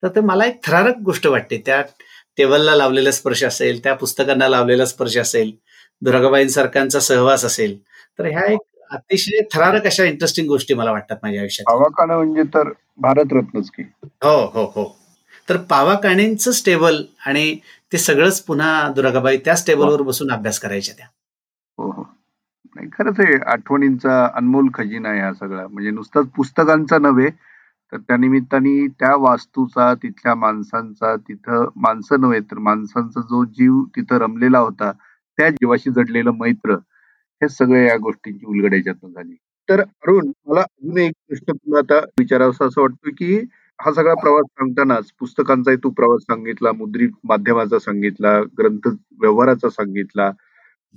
[0.02, 1.62] तर ते मला एक थरारक गोष्ट वाटते.
[1.66, 1.82] त्या
[2.38, 5.52] टेबलला लावलेला स्पर्श असेल त्या पुस्तकांना लावलेला स्पर्श असेल
[6.02, 7.78] दुर्गाबाईंसारख्यांचा सहवास असेल
[8.18, 8.58] तर ह्या एक
[8.90, 11.72] अतिशय थरारक अशा इंटरेस्टिंग गोष्टी मला वाटतात माझ्या आयुष्यात.
[11.72, 12.68] पावाकाणं म्हणजे तर
[12.98, 13.82] भारतरत्नच की.
[14.24, 14.84] हो हो हो.
[15.48, 17.54] तर पावा काणेंच टेबल आणि
[17.92, 21.06] ते सगळंच पुन्हा दुर्गाबाई त्याच टेबलवर बसून अभ्यास करायच्या त्या.
[21.78, 22.13] हो हो.
[22.76, 25.66] नाही खरंच आहे आठवणींचा अनमोल खजिना आहे हा सगळा.
[25.66, 27.28] म्हणजे नुसताच पुस्तकांचा नव्हे
[27.92, 34.18] तर त्या निमित्ताने त्या वास्तूचा तिथल्या माणसांचा तिथं माणसं नव्हे तर माणसांचा जो जीव तिथं
[34.18, 34.90] रमलेला होता
[35.38, 36.74] त्या जीवाशी जडलेलं मैत्र
[37.42, 39.34] हे सगळे या गोष्टींची उलगड याच्यातून झाली.
[39.68, 43.36] तर अरुण मला अजून एक प्रश्न तुला आता विचारावं असं वाटतं की
[43.78, 48.88] हा सगळा प्रवास सांगतानाच पुस्तकांचाही तू प्रवास सांगितला मुद्रित माध्यमाचा सांगितला ग्रंथ
[49.20, 50.30] व्यवहाराचा सांगितला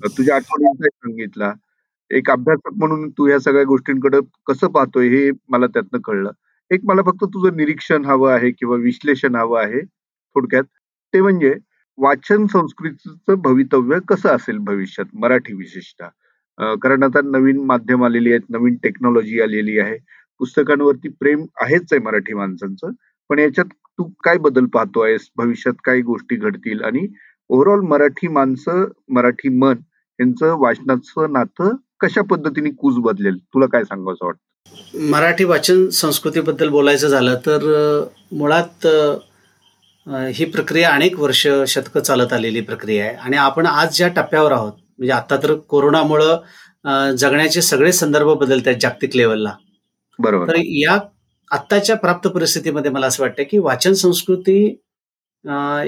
[0.02, 1.52] तुझ्या आठवणींचा सांगितला
[2.12, 6.32] एक अभ्यासक म्हणून तू या सगळ्या गोष्टींकडे कसं पाहतोय हे मला त्यातनं कळलं.
[6.72, 10.64] एक मला फक्त तुझं निरीक्षण हवं आहे किंवा विश्लेषण हवं आहे थोडक्यात.
[11.14, 11.54] ते म्हणजे
[11.98, 16.08] वाचन संस्कृतीचं भवितव्य कसं असेल भविष्यात मराठी विशेषतः?
[16.82, 19.98] कारण आता नवीन माध्यम आलेली आहेत नवीन टेक्नॉलॉजी आलेली आहे.
[20.40, 22.92] पुस्तकांवरती प्रेम आहेच आहे मराठी माणसांचं.
[23.30, 23.66] पण याच्यात
[24.00, 26.82] तू काय बदल पाहतो आहेस भविष्यात काय गोष्टी घडतील?
[26.84, 27.08] आणि
[27.50, 28.86] ओव्हरऑल मराठी माणसं
[29.16, 29.76] मराठी मन
[30.20, 33.38] यांचं वाचनाचं नातं कशा पद्धतीने कूज बदलेल?
[33.38, 35.10] तुला काय सांगावं वाटतं?
[35.10, 37.62] मराठी वाचन संस्कृतीबद्दल बोलायचं झालं तर
[38.32, 38.86] मुळात
[40.36, 43.16] ही प्रक्रिया अनेक वर्ष शतकं चालत आलेली प्रक्रिया आहे.
[43.16, 48.78] आणि आपण आज ज्या टप्प्यावर आहोत म्हणजे आता तर कोरोनामुळं जगण्याचे सगळे संदर्भ बदलत आहेत
[48.82, 49.54] जागतिक लेवलला.
[50.20, 50.48] बरोबर.
[50.48, 50.98] तर या
[51.52, 54.64] आत्ताच्या प्राप्त परिस्थितीमध्ये मला असं वाटतं की वाचन संस्कृती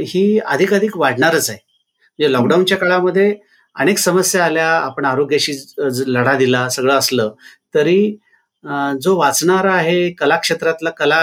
[0.08, 1.60] ही अधिक अधिक वाढणारच आहे.
[1.60, 3.34] म्हणजे लॉकडाऊनच्या काळामध्ये
[3.80, 5.54] अनेक समस्या आल्या आपण आरोग्याशी
[6.08, 7.34] लढा दिला सगळं असलं
[7.76, 8.00] तरी
[9.02, 11.20] जो वाचणारा आहे कला क्षेत्रातला कला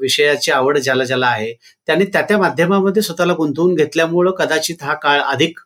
[0.00, 1.52] विषयाची आवड ज्याला ज्याला आहे
[1.88, 5.58] त्याने त्या त्या माध्यमामध्ये स्वतःला गुंतवून घेतल्यामुळं कदाचित हा काळ अधिक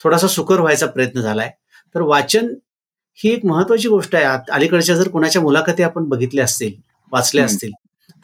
[0.00, 1.50] थोडासा सुकर व्हायचा प्रयत्न झालाय.
[1.94, 2.46] तर वाचन
[3.18, 4.26] ही एक महत्वाची गोष्ट आहे.
[4.52, 6.72] अलीकडच्या जर कोणाच्या मुलाखती आपण बघितल्या असतील
[7.12, 7.70] वाचल्या असतील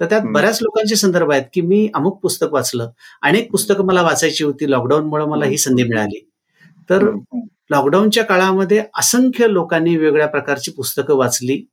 [0.01, 2.91] तर त्यात बऱ्याच लोकांचे संदर्भ आहेत की मी अमुक पुस्तक वाचलं
[3.23, 6.21] अनेक पुस्तकं मला वाचायची होती लॉकडाऊनमुळे मला ही संधी मिळाली.
[6.91, 7.11] तर
[7.70, 11.64] लॉकडाऊनच्या काळामध्ये असंख्य लोकांनी वेगवेगळ्या प्रकारची पुस्तकं वाचली.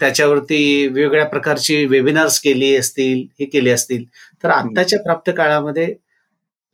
[0.00, 4.04] त्याच्यावरती वेगवेगळ्या प्रकारची वेबिनार्स केली असतील हे केले असतील.
[4.44, 5.94] तर आत्ताच्या प्राप्त काळामध्ये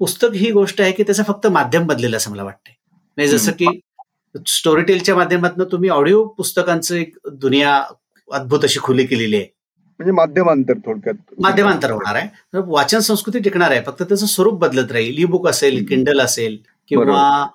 [0.00, 2.74] पुस्तक ही गोष्ट आहे की त्याचं फक्त माध्यम बदलेलं असं मला वाटतंय.
[3.18, 3.80] म्हणजे जसं की
[4.48, 7.82] स्टोरी टेलच्या माध्यमातून तुम्ही ऑडिओ पुस्तकांचं एक दुनिया
[8.28, 9.46] अद्भुत अशी खुली केलेली आहे.
[10.00, 11.14] म्हणजे माध्यमांतर थोडक्यात.
[11.40, 12.58] माध्यमांतर होणार आहे.
[12.66, 13.80] वाचन संस्कृती टिकणार आहे.
[13.86, 15.18] फक्त त्याचं स्वरूप बदलत राहील.
[15.18, 16.58] ई बुक असेल किंडल असेल
[16.88, 17.46] किंवा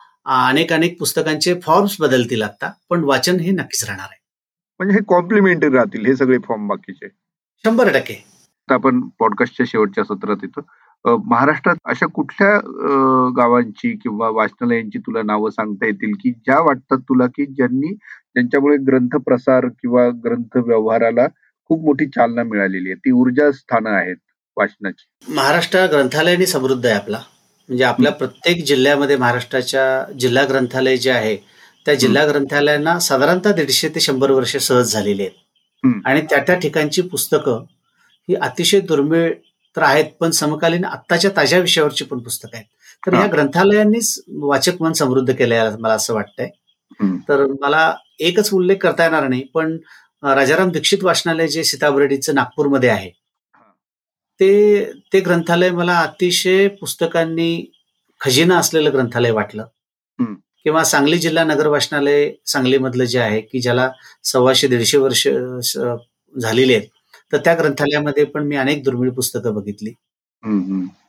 [0.48, 4.20] अनेक अनेक पुस्तकांचे फॉर्म्स बदलतील आता पण वाचन हे नक्कीच राहणार आहे.
[4.80, 7.08] म्हणजे हे कॉम्प्लिमेंटरी राहतील हे सगळे फॉर्म बाकीचे.
[7.66, 8.14] शंभर टक्के.
[8.70, 10.62] आपण पॉडकास्टच्या शेवटच्या सत्रात येतो.
[11.26, 12.58] महाराष्ट्रात अशा कुठल्या
[13.38, 19.18] गावांची किंवा वाचनालयांची तुला नावं सांगता येतील की ज्या वाटतात तुला की ज्यांनी ज्यांच्यामुळे ग्रंथ
[19.18, 21.28] प्रसार किंवा ग्रंथ व्यवहाराला
[21.70, 22.96] खूप मोठी चालना मिळालेली आहे?
[22.96, 24.16] ती ऊर्जा स्थानं आहेत
[24.58, 25.34] वाचनाची.
[25.36, 27.20] महाराष्ट्र ग्रंथालयाने समृद्ध आहे आपला.
[27.70, 29.84] म्हणजे आपल्या प्रत्येक जिल्ह्यामध्ये महाराष्ट्राच्या
[30.20, 31.36] जिल्हा ग्रंथालय जे आहे
[31.86, 35.32] त्या जिल्हा ग्रंथालयांना साधारणतः दीडशे ते शंभर वर्ष सहज झालेली आहेत.
[36.06, 37.64] आणि त्या त्या ठिकाणची पुस्तकं
[38.30, 39.32] ही अतिशय दुर्मिळ
[39.76, 42.66] तर आहेत पण समकालीन आत्ताच्या ताज्या विषयावरची पण पुस्तकं आहेत.
[43.04, 46.50] तर ह्या ग्रंथालयांनीच वाचक मन समृद्ध केलंय मला असं वाटतंय.
[47.30, 49.78] तर मला एकच उल्लेख करता येणार नाही पण
[50.24, 53.10] राजाराम दीक्षित वाचनालय जे सीताबर्डीचं नागपूरमध्ये आहे
[54.44, 54.84] ते
[55.14, 57.66] ते ग्रंथालय मला अतिशय पुस्तकांनी
[58.22, 59.66] खजिना असलेलं ग्रंथालय वाटलं.
[60.66, 63.90] किंवा सांगली जिल्हा नगर वाचनालय सांगलीमधलं जे आहे की ज्याला
[64.24, 65.28] सव्वाशे दीडशे वर्ष
[66.36, 66.88] झालेली आहेत
[67.34, 69.94] तर त्या ग्रंथालयामध्ये पण मी अनेक दुर्मिळ पुस्तकं बघितली.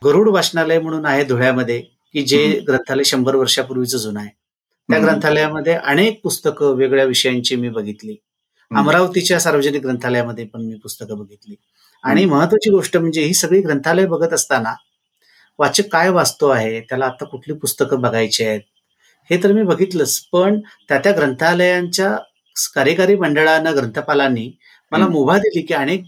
[0.05, 1.81] गरुड वाचनालय म्हणून आहे धुळ्यामध्ये
[2.15, 4.29] की जे ग्रंथालय शंभर वर्षापूर्वीचं जुनं आहे.
[4.89, 8.17] त्या ग्रंथालयामध्ये अनेक पुस्तकं वेगळ्या विषयांची मी बघितली.
[8.71, 11.55] अमरावतीच्या सार्वजनिक ग्रंथालयामध्ये पण मी पुस्तकं बघितली.
[12.05, 14.75] आणि महत्वाची गोष्ट म्हणजे ही सगळी ग्रंथालय बघत असताना
[15.59, 18.61] वाचक काय वाचतो आहे त्याला आता कुठली पुस्तकं बघायची आहेत
[19.31, 20.19] हे तर मी बघितलंच.
[20.33, 20.59] पण
[20.89, 22.17] त्या त्या ग्रंथालयांच्या
[22.75, 24.51] कार्यकारी मंडळानं ग्रंथपालांनी
[24.93, 26.05] मला मुभा दिली की अनेक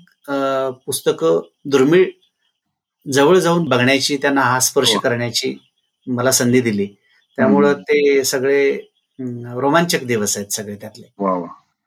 [0.87, 1.41] पुस्तकं
[1.71, 2.05] दुर्मिळ
[3.07, 5.55] जवळ जाऊन बघण्याची त्यांना हा स्पर्श करण्याची
[6.07, 6.87] मला संधी दिली.
[7.39, 8.73] त्यामुळं ते सगळे
[9.55, 11.07] रोमांचक दिवस आहेत सगळे त्यातले.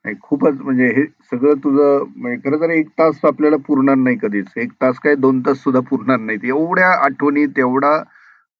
[0.04, 4.46] नाही खूपच म्हणजे हे सगळं तुझं म्हणजे खरं तर एक तास आपल्याला पुरणार नाही कधीच.
[4.56, 7.96] एक तास काय दोन तास सुद्धा पुरणार नाहीत एवढ्या आठवणी तेवढा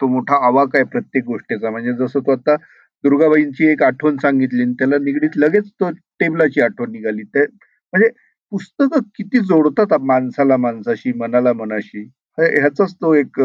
[0.01, 1.71] तो मोठा आवाक आहे प्रत्येक गोष्टीचा.
[1.71, 2.57] म्हणजे जसं तू आता
[3.05, 7.23] दुर्गाबाईंची एक आठवण सांगितली त्याला निगडीत लगेच तो टेबलाची आठवण निघाली.
[7.23, 8.09] ते म्हणजे
[8.53, 12.03] पुस्तकं किती जोडतात माणसाला माणसाशी मनाला मनाशी.
[12.39, 13.41] ह्याचाच तो एक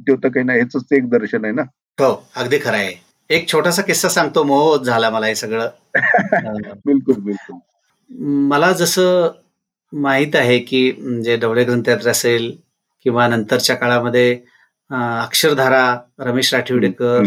[0.00, 1.62] द्योतक ना ह्याच एक दर्शन आहे ना?
[1.98, 2.94] हो अगदी खरं आहे.
[3.30, 5.68] एक छोटासा किस्सा सांगतो मोह झाला मला हे सगळं.
[6.86, 7.58] बिलकुल बिलकुल.
[8.48, 9.28] मला जसं
[9.92, 12.50] माहीत आहे की म्हणजे डवळे ग्रंथयात्रा असेल
[13.06, 14.38] किंवा नंतरच्या काळामध्ये
[14.90, 15.84] अक्षरधारा
[16.18, 17.24] रमेश राठिवडेकर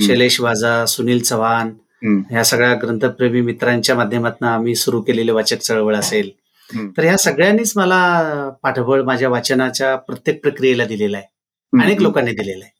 [0.00, 1.70] शैलेश वाजा सुनील चव्हाण
[2.30, 6.30] ह्या सगळ्या ग्रंथप्रेमी मित्रांच्या माध्यमातून आम्ही सुरू केलेले वाचक चळवळ असेल
[6.96, 11.26] तर ह्या सगळ्यांनीच मला पाठबळ माझ्या वाचनाच्या प्रत्येक प्रक्रियेला दिलेला आहे.
[11.72, 12.72] अनेक लोकांनी दिलेला आहे.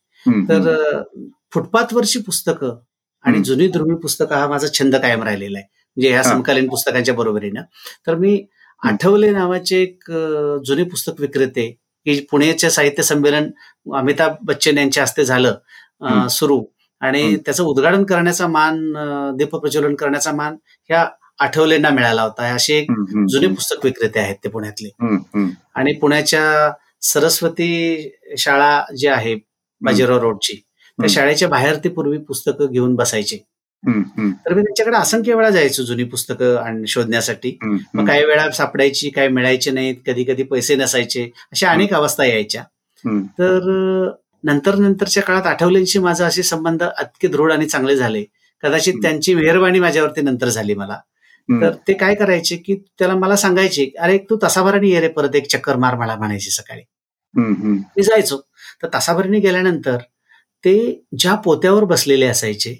[0.49, 1.01] तर
[1.53, 2.75] फुटपाथवरची पुस्तकं
[3.25, 5.67] आणि जुनी दुर्मिळ पुस्तकं हा माझा छंद कायम राहिलेला आहे.
[5.97, 7.61] म्हणजे ह्या समकालीन पुस्तकांच्या बरोबरीनं.
[8.07, 8.45] तर मी
[8.81, 10.11] आठवले नावाचे एक
[10.67, 11.69] जुने पुस्तक विक्रेते
[12.05, 13.49] की पुण्याचे साहित्य संमेलन
[13.97, 16.63] अमिताभ बच्चन यांच्या हस्ते झालं सुरू.
[17.01, 18.81] आणि त्याचं उद्घाटन करण्याचा मान
[19.37, 20.55] दीप प्रज्वलन करण्याचा मान
[20.89, 21.05] ह्या
[21.43, 22.43] आठवलेंना मिळाला होता.
[22.55, 22.91] असे एक
[23.31, 24.89] जुने पुस्तक विक्रेते आहेत ते पुण्यातले.
[25.75, 26.71] आणि पुण्याच्या
[27.03, 29.35] सरस्वती शाळा जी आहे
[29.81, 30.61] बाजीराव रोडची
[30.99, 33.37] त्या शाळेच्या बाहेर ते पूर्वी पुस्तकं घेऊन बसायचे.
[33.83, 37.57] तर मी त्यांच्याकडे असंख्य वेळा जायचो जुनी पुस्तकं शोधण्यासाठी.
[37.93, 42.63] मग काही वेळा सापडायची काही मिळायची नाहीत कधी कधी पैसे नसायचे अशा अनेक अवस्था यायच्या.
[43.39, 43.69] तर
[44.43, 48.23] नंतर नंतरच्या काळात आठवल्यांशी माझा असे संबंध अतके दृढ आणि चांगले झाले.
[48.63, 50.97] कदाचित त्यांची मेहरबानी माझ्यावरती नंतर झाली मला.
[51.49, 55.47] तर ते काय करायचे की त्याला मला सांगायचे अरे तू तासाभराने ये रे परत एक
[55.51, 56.81] चक्कर मार मला म्हणायचे सकाळी.
[57.35, 58.37] मी जायचो.
[58.83, 59.97] तर तासाभराने गेल्यानंतर
[60.65, 62.73] ते ज्या पोत्यावर बसलेले असायचे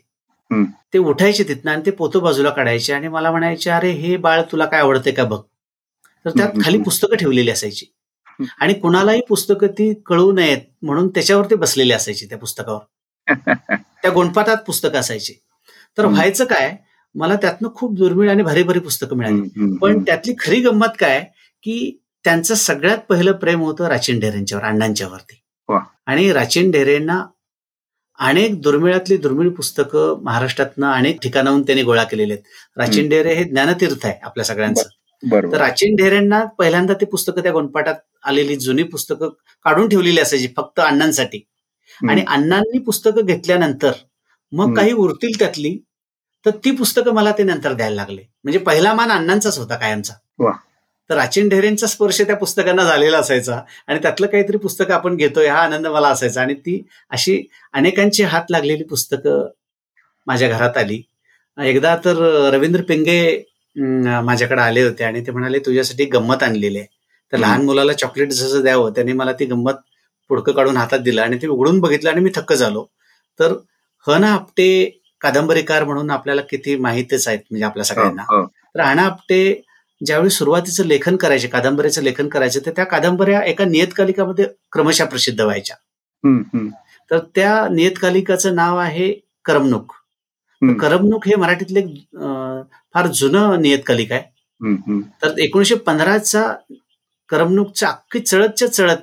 [0.94, 4.66] ते उठायचे तिथनं आणि ते पोतं बाजूला काढायचे आणि मला म्हणायचे अरे हे बाळ तुला
[4.66, 5.40] काय आवडते का बघ?
[6.26, 7.86] तर त्यात खाली पुस्तकं ठेवलेली असायची.
[8.62, 12.80] आणि कुणालाही पुस्तकं ती कळू नयेत म्हणून त्याच्यावर ते बसलेले असायचे त्या पुस्तकावर.
[13.74, 15.34] त्या गोंडपाटात पुस्तकं असायची.
[15.98, 16.76] तर व्हायचं काय
[17.16, 19.76] मला त्यातनं खूप दुर्मिळ आणि भारी भारी पुस्तकं मिळाली.
[19.78, 21.24] पण त्यातली खरी गंमत काय
[21.64, 25.42] की त्यांचं सगळ्यात पहिलं प्रेम होतं राचीन ढेरेंच्यावर अण्णांच्यावरती.
[26.06, 27.24] आणि राचीन ढेरेंना
[28.20, 32.44] अनेक दुर्मिळातली दुर्मिळ पुस्तकं महाराष्ट्रातनं अनेक ठिकाणाहून त्यांनी गोळा केलेले आहेत.
[32.78, 34.82] राचीन ढेरे हे ज्ञानतीर्थ आहे आपल्या सगळ्यांचं.
[35.52, 39.30] तर राचीन ढेरेंना पहिल्यांदा ती पुस्तकं त्या गोंडपाटात आलेली जुनी पुस्तकं
[39.66, 41.40] काढून ठेवलेली असायची फक्त अण्णांसाठी.
[42.10, 43.92] आणि अण्णांनी पुस्तकं घेतल्यानंतर
[44.52, 45.78] मग काही उरतील त्यातली
[46.46, 48.22] तर ती पुस्तकं मला ते नंतर द्यायला लागले.
[48.44, 50.14] म्हणजे पहिला मान अण्णांचाच होता कायमचा.
[51.10, 53.60] तर राचीन ढेरेंचा स्पर्श त्या पुस्तकांना झालेला असायचा.
[53.88, 56.42] आणि त्यातलं काहीतरी पुस्तकं आपण घेतोय हा आनंद मला असायचा.
[56.42, 56.82] आणि ती
[57.12, 57.42] अशी
[57.74, 59.48] अनेकांची हात लागलेली पुस्तकं
[60.28, 61.02] माझ्या घरात आली.
[61.58, 62.18] एकदा तर
[62.54, 63.20] रवींद्र पिंगे
[63.76, 66.88] माझ्याकडे आले होते आणि ते म्हणाले तुझ्यासाठी गंमत आणलेली आहे.
[67.34, 69.74] तर लहान मुलाला चॉकलेट जसं द्यावं त्यांनी मला ती गंमत
[70.30, 72.86] पुडकं काढून हातात दिलं आणि ते उघडून बघितलं आणि मी थक्क झालो.
[73.40, 73.54] तर
[74.08, 74.68] हना आपटे
[75.22, 78.24] कादंबरीकार म्हणून आपल्याला किती माहितीच आहेत म्हणजे आपल्या सगळ्यांना.
[78.76, 79.62] तर हना आपटे
[80.02, 85.76] ज्यावेळी सुरुवातीचं लेखन करायचे कादंबरीचं लेखन करायचे तर त्या कादंबऱ्या एका नियतकालिकामध्ये क्रमशः प्रसिद्ध व्हायच्या.
[87.12, 89.12] तर त्या नियतकालिकाचं नाव आहे
[89.46, 89.94] करमणूक.
[90.80, 91.82] करमणूक हे मराठीतले
[92.94, 94.22] फार जुनं नियतकालिक आहे.
[95.22, 96.44] तर एकोणीशे पंधराचा
[97.30, 98.98] करमणूकच्या अख्खी चळतच्या चळत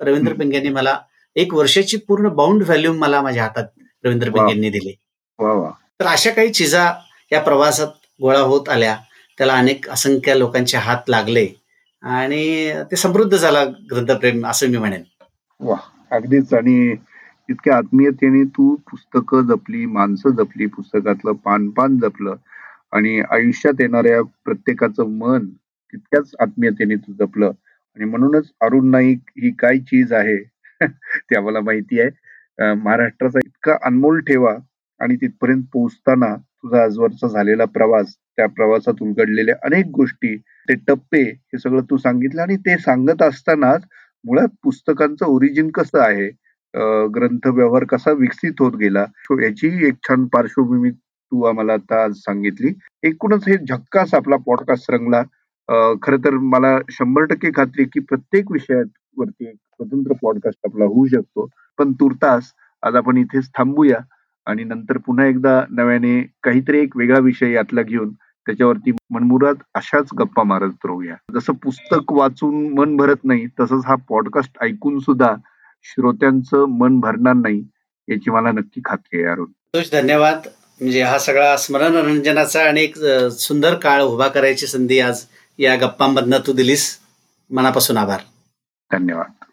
[0.00, 0.98] रवींद्र पिंगेंनी मला
[1.36, 3.64] एक वर्षाची पूर्ण बाउंड व्हॅल्यूम मला माझ्या हातात
[4.04, 4.92] रवींद्र पिंगेंनी दिली.
[6.00, 6.92] तर अशा काही चिजा
[7.32, 7.86] या प्रवासात
[8.22, 8.96] गोळा होत आल्या.
[9.38, 11.46] त्याला अनेक असंख्य लोकांचे हात लागले
[12.02, 15.02] आणि ते समृद्ध झाला ग्रंथप्रेम असं मी म्हणेन.
[15.60, 15.76] वा
[16.10, 16.52] अगदीच.
[16.54, 16.94] आणि
[17.48, 22.34] इतक्या आत्मीयतेने तू पुस्तकं जपली माणसं जपली पुस्तकातलं पान पान जपलं
[22.92, 25.46] आणि आयुष्यात येणाऱ्या प्रत्येकाचं मन
[25.92, 27.50] तितक्याच आत्मीयतेने तू जपलं.
[27.96, 30.36] आणि म्हणूनच अरुण नाईक ही काय चीज आहे
[30.86, 32.10] ते आम्हाला माहिती आहे.
[32.74, 34.54] महाराष्ट्राचा इतका अनमोल ठेवा
[35.00, 40.36] आणि तिथपर्यंत पोहोचताना तुझा आजवरचा झालेला प्रवास त्या प्रवासात उलगडलेल्या अनेक गोष्टी
[40.68, 43.82] ते टप्पे हे सगळं तू सांगितलं आणि ते सांगत असतानाच
[44.24, 46.28] मुळात पुस्तकांचं ओरिजिन कसं आहे?
[47.14, 49.04] ग्रंथ व्यवहार कसा विकसित होत गेला?
[49.42, 52.72] याची एक छान पार्श्वभूमी तू आम्हाला आता आज सांगितली.
[53.02, 55.22] एकूणच हे झक्कास आपला पॉडकास्ट रंगला.
[56.02, 61.48] खर तर मला शंभर टक्के खात्री की प्रत्येक विषयावरती एक स्वतंत्र पॉडकास्ट आपला होऊ शकतो.
[61.78, 63.98] पण तुर्तास आज आपण इथेच थांबूया
[64.46, 68.12] आणि नंतर पुन्हा एकदा नव्याने काहीतरी एक वेगळा विषय यातला घेऊन
[68.46, 71.14] त्याच्यावरती मनमुरात अशाच गप्पा मारत राहूया.
[71.34, 75.34] जसं पुस्तक वाचून मन भरत नाही तसंच हा पॉडकास्ट ऐकून सुद्धा
[75.82, 77.64] श्रोत्यांचं मन भरणार नाही
[78.08, 79.80] याची मला नक्की खात्री आहे अरुण.
[79.92, 80.40] धन्यवाद.
[80.80, 82.98] म्हणजे हा सगळा स्मरणरंजनाचा आणि एक
[83.30, 85.24] सुंदर काळ उभा करायची संधी आज
[85.58, 86.98] या गप्पांमधनं तू दिलीस.
[87.50, 88.20] मनापासून आभार.
[88.92, 89.44] धन्यवाद.